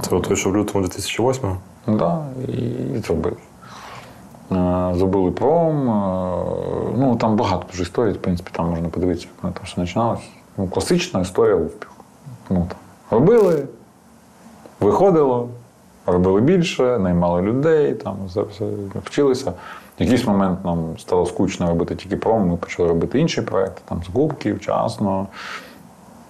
[0.00, 1.56] Це от що в лютому 2008-го.
[1.86, 2.52] Ну, да, і,
[2.96, 3.00] і
[4.52, 5.88] Е, пром.
[5.90, 6.44] е,
[6.96, 10.22] Ну, там багато дуже історій, в принципі, там можна подивитися, як там все починалося.
[10.58, 11.94] Ну, класична історія успіху.
[12.50, 12.78] Ну, там,
[13.18, 13.66] робили,
[14.80, 15.48] виходило,
[16.06, 18.64] робили більше, наймали людей, там, все, все,
[19.04, 19.52] вчилися.
[19.98, 24.02] В якийсь момент нам стало скучно робити тільки пром, ми почали робити інші проекти, там,
[24.06, 25.26] закупки, вчасно.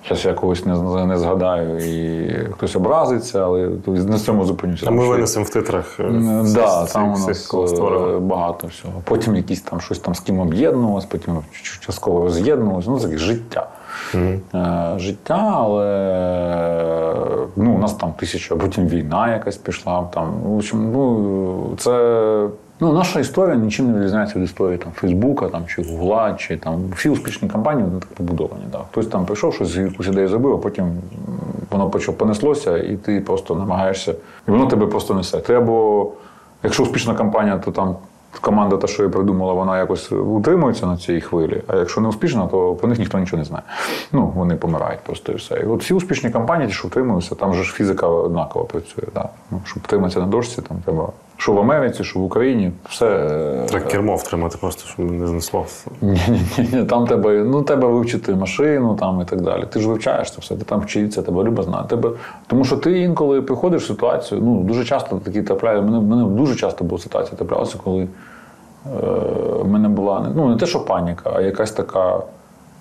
[0.09, 4.87] Зараз я когось не, не згадаю і хтось образиться, але на цьому зупинюся.
[4.89, 6.01] А ми винесемо в титрах.
[6.01, 6.03] е,
[6.55, 8.95] Да, там у нас е, багато всього.
[9.05, 11.39] Потім якісь там щось там з ким об'єднувалось, потім
[11.81, 12.87] частково роз'єднувалось.
[12.87, 13.69] Ну, таке життя.
[14.15, 14.39] Е,
[14.97, 15.87] Життя, але
[17.57, 20.09] ну, у нас там тисяча, а потім війна якась пішла.
[20.15, 22.47] Там, в общем, ну, це
[22.85, 26.85] Ну, наша історія нічим не відрізняється від історії там, Фейсбука там, чи Гугла, чи там
[26.97, 28.65] всі успішні компанії так побудовані.
[28.73, 28.81] Да.
[28.91, 30.87] Хтось там прийшов, щось якусь ідею зробив, а потім
[31.71, 34.13] воно понеслося, і ти просто намагаєшся,
[34.49, 35.41] і воно тебе просто несе.
[35.41, 36.11] Ти або,
[36.63, 37.97] якщо успішна компанія, то там
[38.41, 41.63] команда, та, що я придумала, вона якось утримується на цій хвилі.
[41.67, 43.63] А якщо не успішна, то про них ніхто нічого не знає.
[44.13, 45.61] Ну, вони помирають просто і все.
[45.61, 49.05] І от всі успішні компанії, ті, що утримуються, там же ж фізика однаково працює.
[49.15, 49.29] Да.
[49.51, 51.09] Ну, щоб втриматися на дошці, там треба.
[51.37, 53.07] Що в Америці, що в Україні, все.
[53.07, 55.67] е, Так кермо втримати просто, щоб не знесло.
[56.03, 59.65] ні, ні, ні, ні, там тебе, ну, тебе вивчити машину там, і так далі.
[59.73, 61.85] Ти ж вивчаєш це все, ти там вчиться, тебе люба знає.
[61.89, 62.11] Тебе...
[62.47, 66.55] Тому що ти інколи приходиш в ситуацію, ну, дуже часто такі трапляє, мене, мене дуже
[66.55, 68.09] часто була ситуація траплялася, коли е,
[69.61, 72.21] в мене була ну, не те, що паніка, а якась така.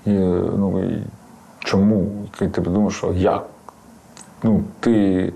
[0.05, 0.11] І,
[0.57, 1.03] ну, і
[1.59, 2.05] чому?
[2.41, 3.43] І ти думаєш, що як?
[4.43, 5.33] Ну, ти,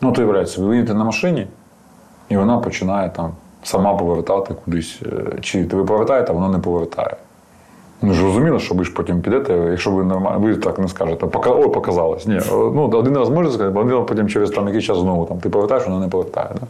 [0.00, 1.46] ну, ти виявляється, ви їдете на машині,
[2.28, 3.30] і вона починає там
[3.62, 5.00] сама повертати кудись.
[5.06, 7.16] е, Чи ви повертаєте, а вона не повертає.
[8.02, 11.50] Ну, зрозуміло, що ви ж потім підете, якщо ви нормально, ви так не скажете, «Пока-
[11.60, 12.26] ой, показалось.
[12.26, 15.38] Ні, ну, один раз можна сказати, один раз потім через там, якийсь час знову там,
[15.38, 16.48] ти повертаєш, вона не повертає.
[16.60, 16.66] Да?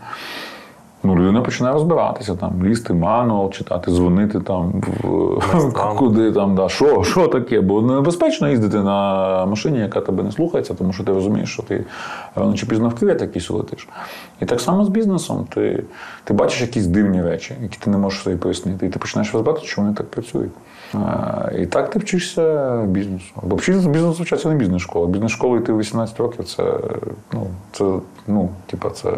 [1.07, 7.04] Ну, людина починає розбиратися, там, лізти, мануал читати, дзвонити там, в, куди там, да, що,
[7.04, 7.61] що таке.
[7.61, 11.84] Бо небезпечно їздити на машині, яка тебе не слухається, тому що ти розумієш, що ти
[12.34, 13.88] рано чи пізно в кювет якийсь улетиш.
[14.40, 15.46] І так само з бізнесом.
[15.54, 15.84] Ти,
[16.24, 19.66] ти бачиш якісь дивні речі, які ти не можеш собі пояснити, і ти починаєш розбирати,
[19.66, 20.52] чому вони так працюють.
[20.94, 23.32] А, і так ти вчишся бізнесу.
[23.42, 25.07] Бо вчитися бізнесу вчаться не бізнес-школа.
[25.07, 26.62] Бізнес-школу йти в 18 років це,
[27.32, 27.84] ну, це,
[28.26, 29.12] ну, типа, це,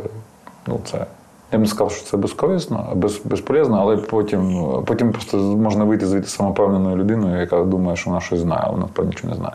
[0.66, 1.07] ну, це.
[1.53, 6.07] Я б не сказав, що це безкорисно, без, безполезно, але потім, потім просто можна вийти
[6.07, 9.55] звідти самопевненою людиною, яка думає, що вона щось знає, а вона насправді нічого не знає.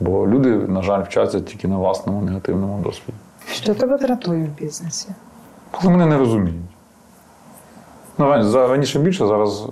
[0.00, 3.12] Бо люди, на жаль, вчаться тільки на власному негативному досвіді.
[3.52, 5.08] Що тебе дратує в бізнесі?
[5.70, 6.56] Коли мене не розуміють.
[8.18, 8.28] Ну,
[8.68, 9.66] раніше більше, зараз.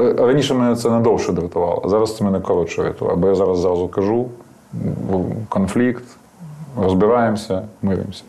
[0.00, 3.16] е, Раніше мене це надовше дратувало, а зараз це мене коротше рятувало.
[3.16, 4.26] Бо я зараз зразу кажу:
[5.48, 6.04] конфлікт,
[6.80, 8.22] розбираємося, миримося.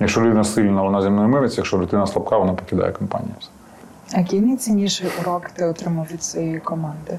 [0.00, 3.34] Якщо людина сильна, вона зі мною мириться, якщо людина слабка, вона покидає компанію.
[4.14, 7.18] А Який найцінніший урок ти отримав від своєї команди?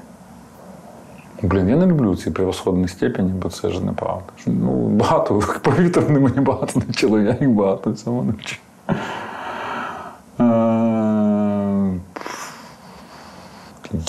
[1.42, 4.24] Блін, я не люблю ці превосходні степені, бо це ж неправда.
[4.46, 8.58] Ну, багато, повірте, вони мені багато навчили, я їх багато цьому навчив.
[10.40, 10.44] Е,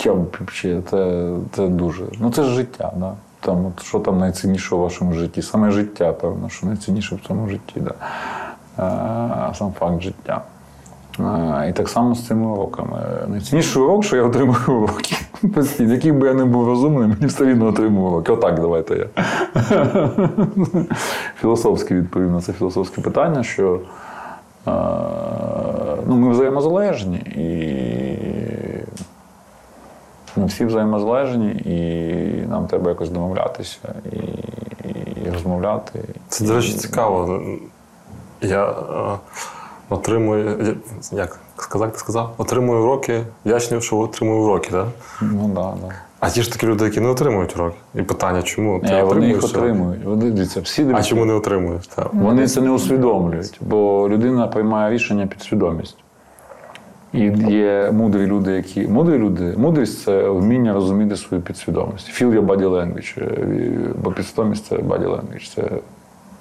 [0.04, 2.04] Я б взагалі, це, це дуже.
[2.20, 3.14] Ну це ж життя, да?
[3.40, 5.42] Там, от, що там найцінніше у вашому житті?
[5.42, 7.94] Саме життя, певно, що найцінніше в цьому житті, да.
[9.54, 10.42] Сам факт життя.
[11.70, 13.02] І так само з цими уроками.
[13.28, 15.16] Найцінніший урок, що я отримую уроки.
[15.56, 18.32] Постійно, який би я не був розумним, мені все рівно отримую уроки.
[18.32, 19.08] Отак, давайте я.
[21.42, 23.80] Філософськи відповів на це філософське питання, що
[26.08, 27.52] ну, ми взаємозалежні і
[30.36, 33.78] ми всі взаємозалежні, і нам треба якось домовлятися
[34.12, 34.18] і,
[35.26, 36.00] і розмовляти.
[36.28, 37.42] Це, до речі, цікаво.
[38.42, 38.74] Я е,
[39.90, 40.76] отримую,
[41.12, 42.34] як сказати, сказав?
[42.38, 44.88] Отримую уроки, вдячний, що отримую уроки, так?
[45.22, 45.94] Ну так, да, да.
[46.20, 47.76] А ті ж такі люди, які не отримують уроки.
[47.96, 48.80] І питання, чому?
[48.80, 50.04] Ти Ні, вони їх отримують.
[50.04, 51.88] Вони, дивіться, всі А чому не отримуєш?
[51.88, 52.14] Так.
[52.14, 55.98] Вони це не усвідомлюють, бо людина приймає рішення під свідомість.
[57.14, 57.20] І
[57.50, 58.88] є мудрі люди, які.
[58.88, 62.22] Мудрі люди, мудрість це вміння розуміти свою підсвідомість.
[62.22, 63.24] Feel your body language.
[63.24, 65.70] Е, Бо підсвідомість це body language, це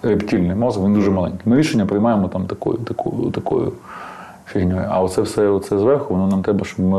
[0.03, 1.41] рептильний мозок, він дуже маленький.
[1.45, 3.73] Ми рішення приймаємо там такою, такою, такою
[4.47, 4.87] фігньою.
[4.91, 6.99] А оце все оце зверху, воно нам треба, щоб ми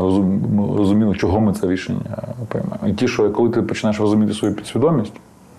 [0.76, 2.00] розуміли, чого ми це рішення
[2.48, 2.88] приймаємо.
[2.88, 5.12] І ті, що коли ти починаєш розуміти свою підсвідомість,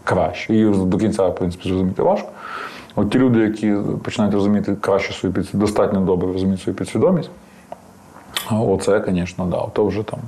[0.04, 0.54] краще.
[0.54, 2.30] Її до кінця, в принципі, зрозуміти важко.
[2.96, 7.30] От ті люди, які починають розуміти краще свою підсвідомість, достатньо добре розуміти свою підсвідомість,
[8.52, 10.20] оце, звісно, да, то вже там.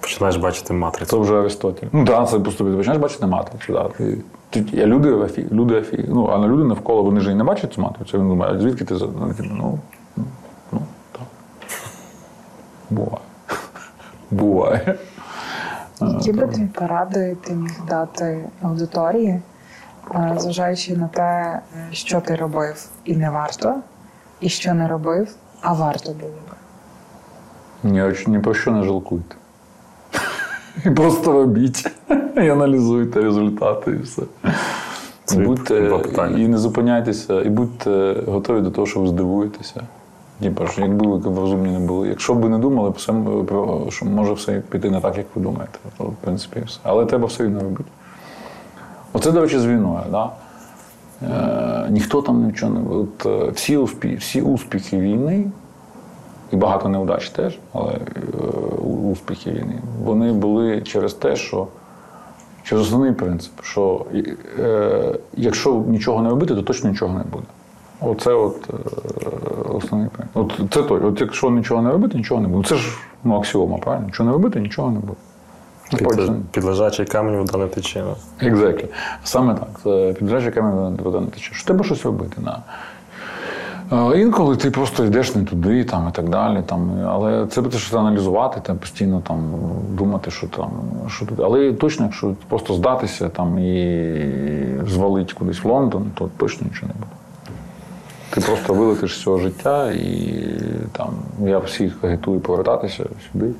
[0.00, 1.10] Починаєш бачити матрицю.
[1.10, 1.86] Це вже Аристотель.
[1.92, 3.72] Ну так, це просто починаєш бачити матрицю.
[3.72, 3.88] Да.
[3.88, 4.18] Ти,
[4.56, 6.04] я люди афі, люди афі.
[6.08, 8.18] Ну, а на люди навколо вони ж і не бачать цю матрицю.
[8.18, 9.78] Він думає, а звідки ти ну, ну,
[10.16, 10.28] ну,
[10.72, 10.80] ну
[11.12, 11.26] так.
[12.90, 13.18] Буває.
[14.30, 14.98] Буває.
[16.00, 19.42] Які би дві поради ти міг дати аудиторії,
[20.14, 23.74] е, зважаючи на те, що ти робив і не варто,
[24.40, 26.56] і що не робив, а варто було би?
[27.90, 29.36] Ні, ні про що не жалкуйте.
[30.86, 31.90] І просто робіть.
[32.36, 34.22] І аналізуйте результати і все.
[35.24, 36.00] Це будьте,
[36.36, 39.82] і не зупиняйтеся, і будьте готові до того, що ви здивуєтеся.
[40.40, 42.08] Типа ж, якби ви розумні не були.
[42.08, 43.14] Якщо б не думали, все,
[43.88, 45.78] що може все піти не так, як ви думаєте.
[45.98, 46.80] То, в принципі, все.
[46.82, 47.90] Але треба все рівно робити.
[49.12, 50.04] Оце, до речі, з війною.
[50.10, 50.30] Да?
[51.22, 52.96] Е, ніхто там нічого не.
[52.96, 55.50] От, е, всі, успі, всі успіхи війни
[56.52, 57.98] і багато неудач теж, але е,
[59.12, 61.66] успіхи війни, вони були через те, що
[62.62, 64.06] через основний принцип, що
[64.58, 67.44] е, якщо нічого не робити, то точно нічого не буде.
[68.00, 68.74] Оце от е,
[69.74, 70.36] основний принцип.
[70.36, 71.00] От це той.
[71.00, 72.68] От якщо нічого не робити, нічого не буде.
[72.68, 74.06] Це ж ну, аксіома, правильно?
[74.06, 75.18] Нічого не робити, нічого не буде.
[76.50, 78.04] Під, лежачий камінь вода не тече.
[78.42, 78.84] Exactly.
[79.24, 79.68] Саме так.
[79.82, 81.54] Це підлежить камінь вода не тече.
[81.54, 82.36] Що треба щось робити.
[82.38, 82.62] Да.
[84.16, 86.62] Інколи ти просто йдеш не туди там, і так далі.
[86.66, 89.52] Там, але це буде щось аналізувати, там, постійно там,
[89.90, 90.70] думати, що там,
[91.08, 91.40] що тут.
[91.40, 94.04] Але точно, якщо просто здатися там, і
[94.88, 97.12] звалити кудись в Лондон, то точно нічого не буде.
[98.30, 100.44] Ти просто вилетиш з цього життя, і
[100.92, 101.08] там,
[101.40, 103.50] я всіх агітую повертатися сюди.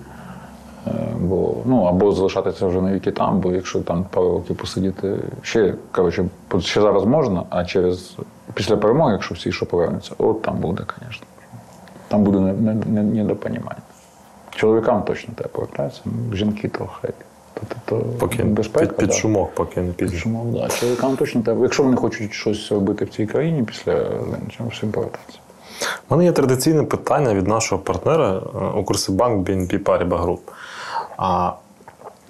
[0.87, 5.75] Е, Бо, ну, або залишатися вже навіки там, бо якщо там пару років посидіти, ще,
[5.93, 6.25] коротше,
[6.59, 8.17] ще зараз можна, а через
[8.55, 11.27] після перемоги, якщо всі що повернуться, от там буде, звісно.
[12.09, 13.83] Там буде не- не- не- недопонімання.
[14.51, 17.11] Чоловікам точно треба повертатися, ну, жінки хай.
[17.55, 18.87] То, то, то Поки безпека.
[18.87, 19.15] під, під да.
[19.15, 20.19] шумок, поки не пізно.
[20.19, 20.69] Чому, да.
[20.69, 21.63] Чоловікам точно треба.
[21.63, 24.09] Якщо вони хочуть щось робити в цій країні після
[24.57, 25.39] чим всім повертатися.
[26.09, 30.39] У мене є традиційне питання від нашого партнера е, Укрсибанк BNP Paribas Group.
[31.17, 31.53] А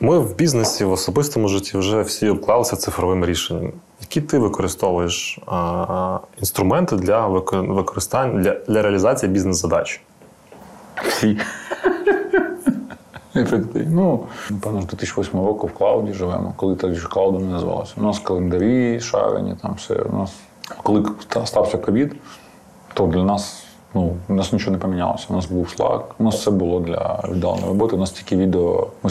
[0.00, 3.72] ми в бізнесі, в особистому житті вже всі обклалися цифровим рішенням.
[4.00, 10.00] Які ти використовуєш а, інструменти для використання для, для реалізації бізнес-задач?
[13.36, 13.90] Ефективно.
[13.90, 17.94] Ну, напевно, з 2008 року в клауді живемо, коли так ж клаудом не називалося.
[17.96, 19.94] У нас календарі шарені, там все.
[19.94, 20.34] У нас,
[20.82, 21.04] коли
[21.44, 22.16] стався ковід,
[22.94, 23.64] то для нас,
[23.94, 25.26] ну, у нас нічого не помінялося.
[25.28, 27.96] У нас був Slack, у нас все було для віддаленої роботи.
[27.96, 28.88] У нас тільки відео.
[29.02, 29.10] Ми,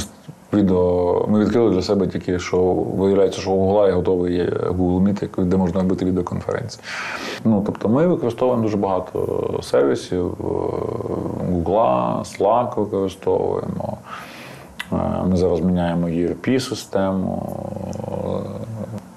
[0.53, 5.45] відео, ми відкрили для себе тільки, що виявляється, що у Google є готовий Google Meet,
[5.45, 6.83] де можна робити відеоконференції.
[7.43, 10.43] Ну, тобто ми використовуємо дуже багато сервісів, е,
[11.51, 13.97] Google, Slack використовуємо.
[14.91, 14.95] Е,
[15.25, 17.57] Ми зараз міняємо ERP-систему,
[17.99, 18.61] е,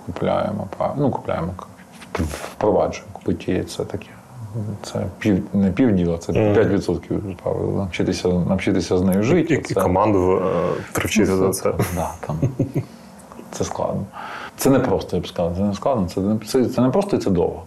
[0.07, 0.66] купляємо,
[0.97, 1.49] ну, купляємо,
[2.12, 3.12] впроваджуємо.
[3.12, 4.07] Купиті це таке.
[4.82, 7.76] Це пів, не півділа, це 5% правил.
[7.76, 9.55] Навчитися, навчитися з нею жити.
[9.55, 11.72] і це- команду е, привчити до це.
[11.94, 12.36] Да, там.
[13.50, 14.02] Це складно.
[14.57, 15.57] Це не просто, я б сказав.
[15.57, 17.62] Це не складно, це не, це, це не просто і це довго.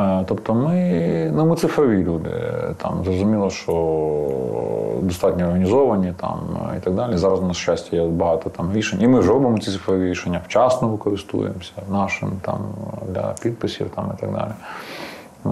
[0.00, 2.30] Е, Тобто ми, ну, ми цифрові люди.
[2.76, 3.72] Там, зрозуміло, що
[5.02, 6.40] достатньо організовані там,
[6.76, 7.16] і так далі.
[7.16, 9.02] Зараз, на щастя, є багато там рішень.
[9.02, 12.58] І ми ж робимо ці цифрові рішення, вчасно використовуємося нашим там,
[13.08, 14.50] для підписів там, і так далі.
[15.46, 15.50] Е,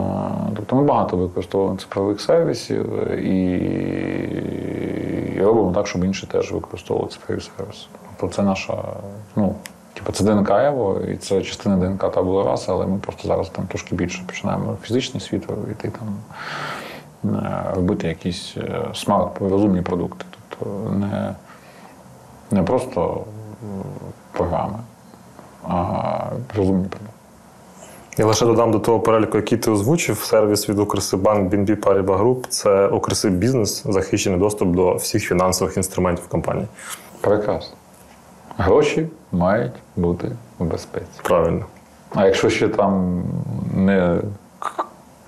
[0.57, 4.87] Тобто ми багато використовуємо цифрових сервісів і
[5.41, 7.87] робимо так, щоб інші теж використовували цифрові сервіси.
[8.17, 8.83] Тобто це наша,
[9.37, 9.55] ну,
[9.95, 13.67] типу, це ДНК Ево, і це частина ДНК табула раса, але ми просто зараз там
[13.67, 16.17] трошки більше починаємо фізичний світ йти там,
[17.35, 20.25] е, робити якісь е, смарт, розумні продукти.
[20.49, 21.35] Тобто не,
[22.51, 23.25] не просто
[24.33, 24.79] програми,
[25.69, 26.15] а
[26.57, 27.16] розумні продукти.
[28.19, 32.47] Я лише додам до того переліку, який ти озвучив, сервіс від Укрсибанк BNP Paribas Group–
[32.49, 36.67] це Укрсиб бізнес, захищений доступ до всіх фінансових інструментів компанії.
[37.21, 37.77] Прекрасно.
[38.57, 41.07] Гроші мають бути в безпеці.
[41.23, 41.65] Правильно.
[42.15, 43.23] А якщо ще там
[43.75, 44.19] не,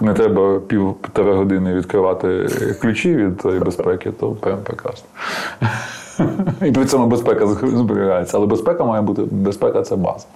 [0.00, 2.48] не треба півтора години відкривати
[2.80, 5.08] ключі від тої безпеки, то прям прекрасно.
[6.62, 8.36] І при цьому безпека зберігається.
[8.36, 10.26] Але безпека має бути безпека це база.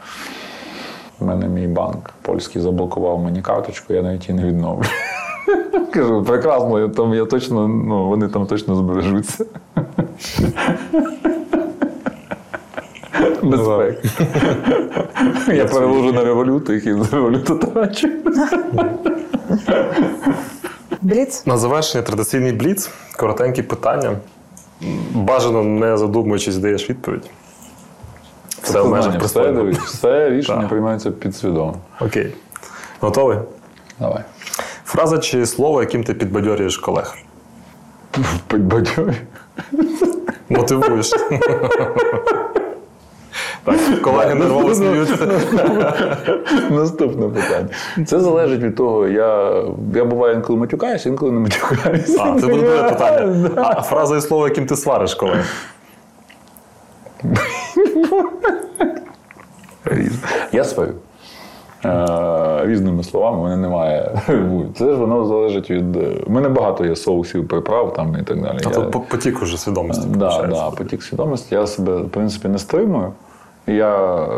[1.22, 4.84] У мене мій банк польський заблокував мені карточку, я навіть її не відновлю.
[5.92, 9.44] Кажу, прекрасно, я там я точно, ну, вони там точно збережуться.
[13.42, 13.94] Безпека.
[15.54, 18.08] Я переложу на революту, який за революту трачу.
[21.02, 21.46] Бліц.
[21.46, 24.16] На завершення традиційний бліц, коротенькі питання.
[25.14, 27.30] Бажано не задумуючись, даєш відповідь.
[28.62, 29.52] Все в межах все,
[29.84, 31.76] все рішення приймається підсвідомо.
[32.00, 32.34] Окей.
[33.00, 33.38] Готовий?
[34.00, 34.22] Давай.
[34.84, 37.16] Фраза чи слово, яким ти підбадьорюєш колег?
[38.48, 39.12] Підбадьорю.
[40.48, 41.10] Мотивуєш.
[43.64, 45.16] Так, колеги нервово сміються.
[46.70, 47.68] Наступне питання.
[48.06, 49.62] Це залежить від того, я,
[49.94, 52.22] я буваю інколи матюкаюся, інколи не матюкаюся.
[52.22, 53.50] А, це буде питання.
[53.56, 55.46] А фраза і слово, яким ти свариш колег?
[60.52, 60.94] Я свою.
[61.84, 64.18] Е, різними словами, мене немає.
[64.78, 65.96] Це ж воно залежить від.
[66.26, 68.58] У мене багато є соусів, приправ там і так далі.
[68.64, 70.08] А Я- тут по- потік уже свідомості.
[70.14, 71.54] Да, да, потік свідомості.
[71.54, 73.12] Я себе, в принципі, не стримую.
[73.66, 74.28] Я, е,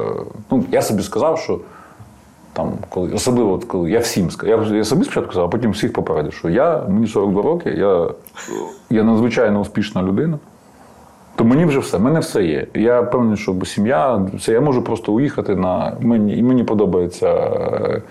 [0.51, 1.59] ну, я собі сказав, що
[2.53, 5.71] там, коли особливо от коли я всім сказав, я, я собі спочатку сказав, а потім
[5.71, 8.09] всіх попередив, що я мені 42 роки, я,
[8.91, 10.39] я надзвичайно успішна людина.
[11.37, 12.67] То мені вже все, мене все є.
[12.75, 15.97] Я певний, що сім'я, все, я можу просто уїхати на.
[16.01, 18.03] Мені, і мені подобається е,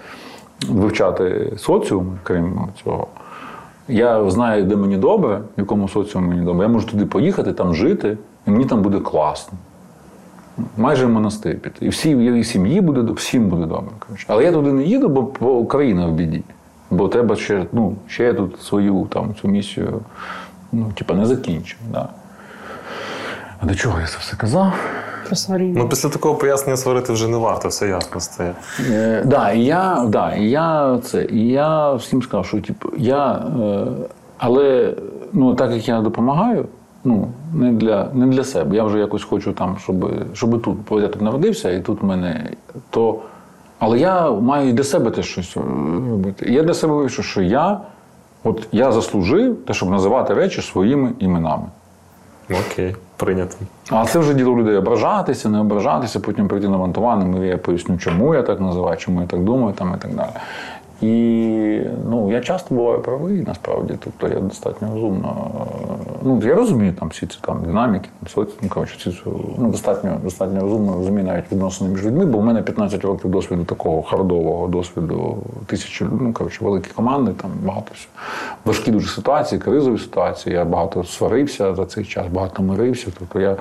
[0.70, 3.08] вивчати соціум, крім цього.
[3.88, 6.64] Я знаю, де мені добре, в якому соціумі мені добре.
[6.64, 8.18] Я можу туди поїхати, там жити,
[8.48, 9.58] і мені там буде класно.
[10.78, 11.86] Майже в монастир піти.
[11.86, 13.92] І всі і сім'ї буде всім буде добре.
[14.00, 14.26] Коротше.
[14.30, 15.10] Але я туди не їду,
[15.40, 16.44] бо, Україна в біді.
[16.92, 20.02] Бо треба ще, ну, ще я тут свою там, цю місію
[20.72, 21.80] ну, типа, не закінчив.
[21.92, 22.10] Да.
[23.64, 24.74] А до чого я це все казав?
[25.28, 25.84] Про сваріння.
[25.84, 28.54] Ну, після такого пояснення сварити вже не варто, все ясно стає.
[28.90, 33.34] Е, да, і я, да, і я це, і я всім сказав, що типу, я,
[33.34, 33.86] е,
[34.38, 34.94] але
[35.34, 36.66] ну, так як я допомагаю,
[37.04, 38.76] ну, не для, не для себе.
[38.76, 42.06] Я вже якось хочу там, щоб, щоб тут, бо я тут народився, і тут в
[42.06, 42.50] мене
[42.90, 43.20] то.
[43.80, 45.60] Але я маю і для себе теж щось е,
[46.10, 46.46] робити.
[46.52, 47.80] Я для себе вирішив, що я,
[48.44, 51.66] от я заслужив те, щоб називати речі своїми іменами.
[52.50, 53.56] Окей, прийнято.
[53.90, 57.98] А це вже діло людей ображатися, не ображатися, потім прийти на вантуваним, і я поясню,
[57.98, 60.30] чому я так називаю, чому я так думаю, там і так далі.
[61.02, 63.94] І ну, я часто буваю правий, насправді.
[64.04, 65.52] Тобто я достатньо розумно.
[66.22, 69.18] Ну, я розумію там всі ці там динаміки, там соці, ну, коротше, ці,
[69.58, 73.64] ну, достатньо, достатньо розумно розумію навіть відносини між людьми, бо в мене 15 років досвіду
[73.64, 77.92] такого хардового досвіду, тисячі, ну, коротше, великі команди, там багато.
[78.66, 80.56] Важкі дуже ситуації, кризові ситуації.
[80.56, 83.08] Я багато сварився за цей час, багато мирився.
[83.20, 83.56] Тобто я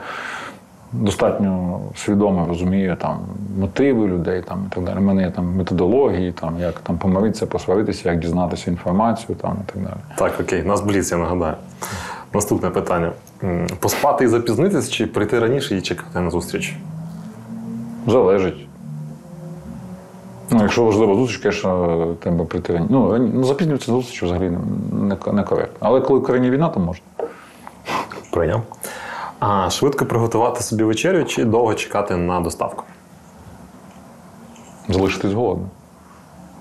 [0.92, 3.18] достатньо свідомо розумію там
[3.58, 4.98] мотиви людей там, і так далі.
[4.98, 9.72] У мене є там методології, там, як там помиритися, посваритися, як дізнатися інформацію там, і
[9.72, 9.94] так далі.
[10.16, 11.54] Так, окей, нас бліц, я нагадаю.
[12.34, 13.12] Наступне питання:
[13.80, 16.76] поспати і запізнитись, чи прийти раніше і чекати на зустріч?
[18.06, 18.66] Залежить.
[20.50, 22.92] Ну, якщо важлива зустріч, звісно, треба прийти раніше.
[22.92, 24.50] Ну, ну запізнюватися зустріч взагалі
[24.92, 25.76] не, не коректно.
[25.80, 27.04] Але коли Україні війна, то можна.
[28.30, 28.62] Прийняв.
[29.44, 32.84] А швидко приготувати собі вечерю чи довго чекати на доставку?
[34.88, 35.70] Залишитись голодним.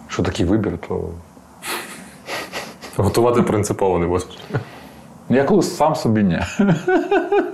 [0.08, 1.10] Що такий вибір, то
[2.98, 4.28] Готувати принципово не будеш.
[5.30, 6.40] я коли сам собі ні.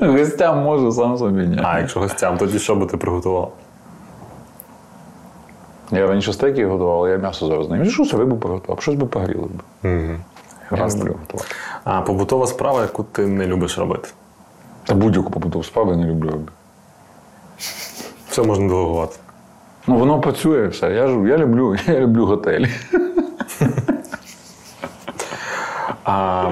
[0.02, 1.60] Гостям можу, сам собі ні.
[1.64, 3.54] А якщо гостям, тоді що би ти приготував?
[5.92, 7.86] Я раніше стейки готував, але я м'ясо зараз не їм.
[7.86, 9.62] Щось рибу приготував, щось би погріли б.
[9.84, 10.16] Угу.
[10.72, 11.56] Я люблю готувати.
[11.84, 14.10] А побутова справа, яку ти не любиш робити.
[14.88, 16.52] Та будь-яку побутову справу я не люблю робити.
[18.30, 19.16] Все можна делегувати.
[19.88, 20.92] Ну воно працює все.
[20.92, 22.70] Я ж я люблю, я люблю готелі.
[26.04, 26.52] А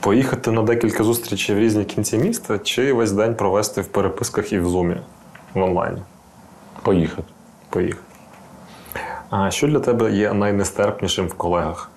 [0.00, 4.58] поїхати на декілька зустрічей в різні кінці міста, чи весь день провести в переписках і
[4.58, 4.96] в зумі
[5.54, 6.02] в онлайні?
[6.82, 7.28] Поїхати.
[7.68, 8.02] Поїхати.
[9.30, 11.90] А що для тебе є найнестерпнішим в колегах?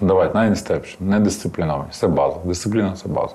[0.00, 2.00] Давай, найнестепше, недисциплінованість.
[2.00, 2.36] Це база.
[2.44, 3.34] Дисципліна це база.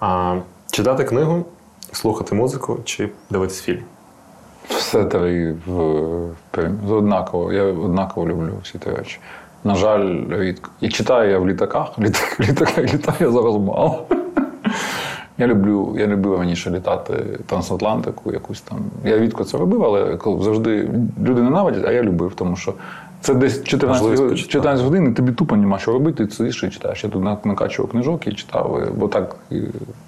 [0.00, 0.36] А,
[0.70, 1.44] читати книгу,
[1.92, 3.82] слухати музику чи дивитись фільм?
[4.68, 5.56] Все три
[6.88, 7.52] однаково.
[7.52, 9.18] Я однаково люблю всі ті речі.
[9.64, 10.24] На жаль.
[10.80, 11.88] І читаю я в літаках.
[11.98, 14.06] Літак, літака, літаю я зараз мало.
[15.38, 18.78] Я люблю, я любив раніше літати трансатлантику, якусь там.
[19.04, 20.90] Я рідко це робив, але завжди
[21.24, 22.74] люди ненавидять, а я любив, тому що
[23.24, 26.70] це десь 14, Можливість 14 годин, і тобі тупо нема що робити, ти сидиш і
[26.70, 27.04] читаєш.
[27.04, 29.36] Я тут накачував книжок і читав, бо так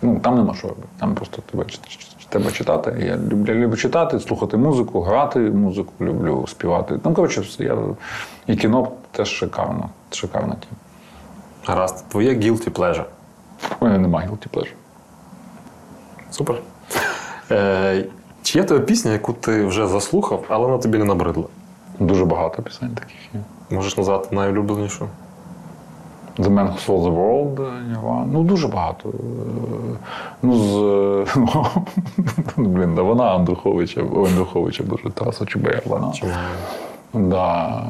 [0.02, 0.88] ну, там нема що робити.
[1.00, 1.64] Там просто тебе,
[2.28, 3.04] треба читати.
[3.06, 7.00] Я люблю, я люблю читати, слухати музику, грати музику, люблю співати.
[7.04, 7.64] Ну, коротше, все.
[7.64, 7.76] Я,
[8.46, 9.90] і кіно теж шикарно.
[10.10, 10.76] Шикарна тема.
[11.66, 13.04] Гаразд, твоє guilty pleasure.
[13.80, 14.74] У мене немає guilty pleasure.
[16.30, 16.56] Супер.
[17.50, 18.04] Е,
[18.42, 21.44] чи є тебе пісня, яку ти вже заслухав, але вона тобі не набридла?
[22.00, 23.40] Дуже багато пісень таких є.
[23.70, 25.06] Можеш назвати найулюбленішу?
[26.38, 28.26] The Man Who Sold the World, Nirvana.
[28.32, 29.08] Ну, дуже багато.
[29.08, 29.12] Е,
[30.42, 30.74] Ну, з.
[32.56, 36.12] ну, блін, да, вона Андруховича, Андруховича, дуже Тараса Чубея, вона.
[37.14, 37.82] Да.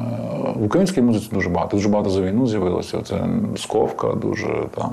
[0.55, 1.77] В українській музиці дуже багато.
[1.77, 3.01] Дуже багато за війну з'явилося.
[3.01, 4.91] Це Сковка, дуже там.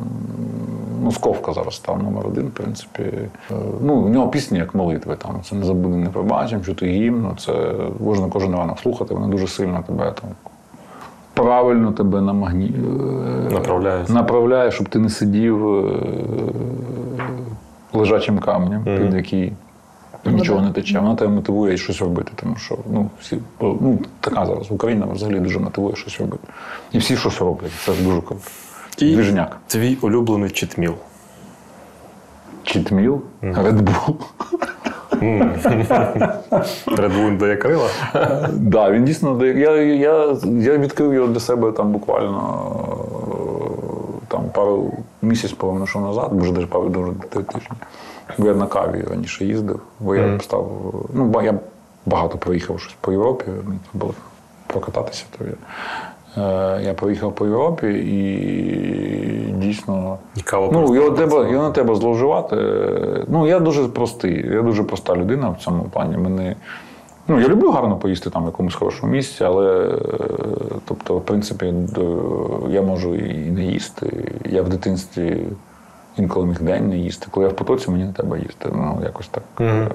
[1.05, 3.03] Ну, Сковка зараз став номер один, в принципі.
[3.03, 3.29] Е,
[3.81, 5.17] Ну, у нього пісні як молитви.
[5.17, 5.41] Там.
[5.45, 7.37] Це не забуде, не пробачимо, чути гімн.
[7.39, 10.31] Це можна кожен ранок слухати, вона дуже сильно тебе там.
[11.35, 12.75] Правильно тебе на магні...
[13.49, 14.05] е, Направляє.
[14.09, 16.01] направляє, щоб ти не сидів е,
[17.93, 19.53] лежачим камнем, під який
[20.25, 20.99] нічого не тече.
[21.01, 25.59] Вона тебе мотивує щось робити, тому що ну, всі, ну, така зараз Україна взагалі дуже
[25.59, 26.49] мотивує щось робити.
[26.93, 27.73] І всі щось роблять.
[27.85, 28.43] Це дуже круто.
[28.99, 29.57] І Двіжняк.
[29.67, 30.95] твій улюблений читміл.
[32.63, 34.15] Чітміл, Red Bull.
[36.87, 37.89] Red Bull дає крила.
[38.53, 42.67] Да, він дійсно дає- я, я, я відкрив його для себе там буквально
[44.23, 44.93] е, там пару
[45.23, 47.77] місяць, повинно, що назад, може навіть пару дуже три тижні.
[48.39, 50.95] Бо я на каві раніше їздив, бо я став.
[51.15, 51.55] Ну, ба- я
[52.07, 54.15] багато проїхав щось по Європі, мені треба було
[54.67, 55.25] прокататися.
[55.39, 55.55] То я, е,
[56.83, 60.19] я проїхав по Європі і дійсно.
[60.37, 60.41] І
[60.73, 62.57] Ну, його треба, його не треба зловживати.
[63.29, 66.17] Ну, я дуже простий, я дуже проста людина в цьому плані.
[66.17, 66.57] Мене,
[67.29, 69.99] ну, я люблю гарно поїсти там в якомусь хорошому місці, але е,
[70.85, 71.75] тобто, в принципі,
[72.69, 74.33] я можу і не їсти.
[74.45, 75.47] Я в дитинстві
[76.19, 77.27] інколи міг день не їсти.
[77.31, 78.69] Коли я в потоці, мені не треба їсти.
[78.73, 79.89] Ну, якось так е,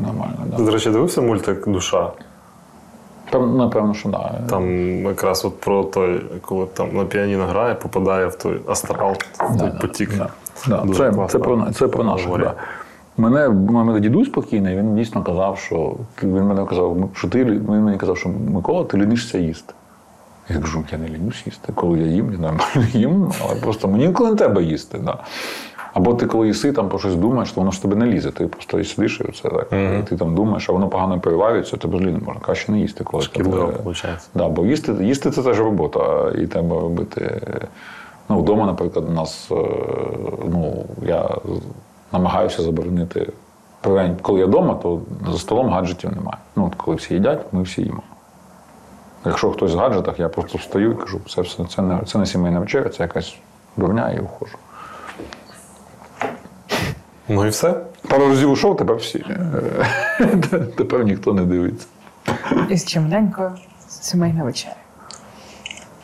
[0.00, 0.38] нормально.
[0.46, 0.62] Да.
[0.64, 2.10] до речі, дивився мультик Душа?
[3.32, 4.20] Пев- Напевно, що так.
[4.40, 4.46] Да.
[4.46, 9.58] Там якраз от про той, коли там на піаніно грає, попадає в той астрал, в
[9.58, 10.10] той потік.
[10.18, 10.28] Да.
[10.68, 10.84] Да.
[10.94, 12.28] Це, це, про, це про наше.
[12.38, 12.54] Да.
[13.16, 17.96] Мене, мене дідусь покійний, він дійсно казав, що він мене казав, що ти він мені
[17.98, 19.74] казав, що Микола, ти лінишся їсти.
[20.48, 21.72] Я кажу, я не лінюсь їсти.
[21.74, 24.98] Коли я їм, я нормально їм, але просто мені інколи не треба їсти.
[24.98, 25.18] Да.
[25.98, 28.30] Або ти коли їси, там про щось думаєш, то воно ж тебе не лізе.
[28.30, 29.72] Ти просто і сидиш і це так.
[29.72, 32.40] І ти там думаєш, а воно погано переварюється, тебе злі не можна.
[32.40, 34.28] Краще не їсти, коли Шкідливо, тебе- виходить.
[34.34, 37.40] Да, бо їсти, їсти це теж робота, і треба робити.
[38.28, 39.54] Ну, вдома, наприклад, у нас е,
[40.48, 41.28] ну, я
[42.12, 43.32] намагаюся заборонити.
[44.22, 45.00] Коли я вдома, то
[45.32, 46.38] за столом гаджетів немає.
[46.56, 48.02] Ну, от коли всі їдять, ми всі їмо.
[49.26, 52.26] Якщо хтось в гаджетах, я просто встаю і кажу, це все це не, це не
[52.26, 53.36] сімейна вечеря, це якась
[53.76, 54.58] дурня і уходжу.
[57.28, 57.80] Ну і все.
[58.08, 59.24] Пару разів ушов, тепер всі.
[60.76, 61.86] Тепер ніхто не дивиться.
[62.68, 63.50] Із чимненькою
[63.88, 64.74] сімейна вечеря.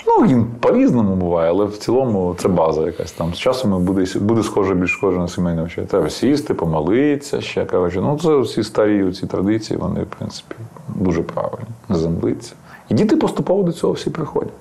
[0.06, 3.34] Ну, він по-різному буває, але в цілому це база якась там.
[3.34, 5.86] З часом буде, буде схоже, більш схоже на сімейне вечеря.
[5.86, 7.64] Треба сісти, помолитися ще.
[7.64, 8.00] Коротше.
[8.00, 10.54] Ну, це всі старі ці традиції, вони, в принципі,
[10.88, 11.66] дуже правильні.
[11.88, 12.52] Землиться.
[12.88, 14.52] І діти поступово до цього всі приходять.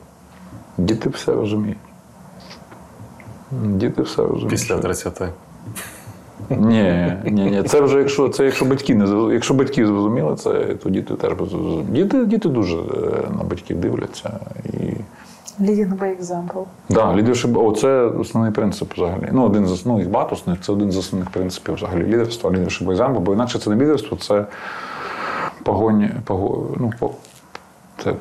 [0.77, 1.77] Діти все розуміють.
[3.51, 4.49] Діти все розуміють.
[4.49, 5.21] Після 30.
[6.49, 7.63] Ні, ні, ні.
[7.63, 11.91] Це вже якщо це якщо батьки не якщо батьки зрозуміли це, то діти теж зрозуміють.
[11.91, 12.81] Діти, діти дуже е,
[13.37, 14.39] на батьків дивляться.
[14.65, 14.93] І
[15.61, 16.65] Leading by example.
[16.89, 19.29] Да, лідершип, о, це основний принцип взагалі.
[19.31, 23.19] Ну, один з основних багато основних, це один з основних принципів взагалі лідерства, лідершип екзампл,
[23.19, 24.45] бо інакше це не лідерство, це
[25.63, 27.11] погоні, пого, ну, по,
[28.03, 28.13] це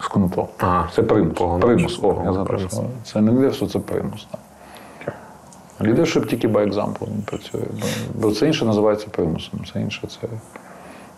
[0.00, 0.48] сконуто.
[0.58, 0.88] Ага.
[0.94, 1.38] Це примус.
[1.38, 1.66] Погано.
[1.66, 1.98] примус.
[2.02, 2.80] О, я примус.
[3.04, 4.26] Це не лідерство, це примус.
[4.30, 4.40] Так.
[5.82, 7.62] Лідершип тільки by example працює.
[7.72, 9.60] Бо, бо це інше називається примусом.
[9.72, 10.28] Це інше це.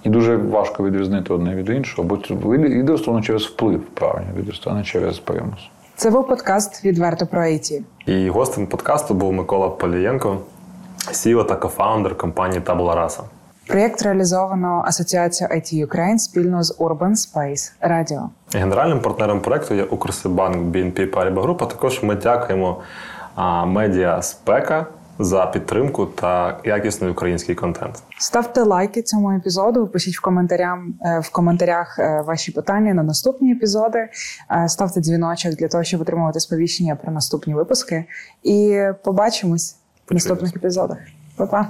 [0.04, 4.74] І дуже важко відрізнити одне від іншого, бо лідерство воно через вплив, правильно, лідерство, а
[4.74, 5.60] не через примус.
[5.96, 7.82] Це був подкаст відверто про IT.
[8.06, 10.38] І гостем подкасту був Микола Полієнко,
[11.08, 13.20] CEO та кофаундер компанії Tabula Rasa.
[13.66, 18.22] Проєкт реалізовано Асоціацією IT Ukraine спільно з Urban Space Radio.
[18.54, 22.80] Генеральним партнером проекту є Укрсибанк BNP Paribas Group, а також ми дякуємо
[23.40, 24.86] а, медіа Спека
[25.18, 28.02] за підтримку та якісний український контент.
[28.18, 30.78] Ставте лайки цьому епізоду, пишіть в коментарях,
[31.22, 34.08] в коментарях е, ваші питання на наступні епізоди.
[34.50, 38.04] Е, Ставте дзвіночок для того, щоб отримувати сповіщення про наступні випуски.
[38.42, 39.76] І побачимось
[40.10, 40.98] в наступних епізодах.
[41.36, 41.66] Па-па!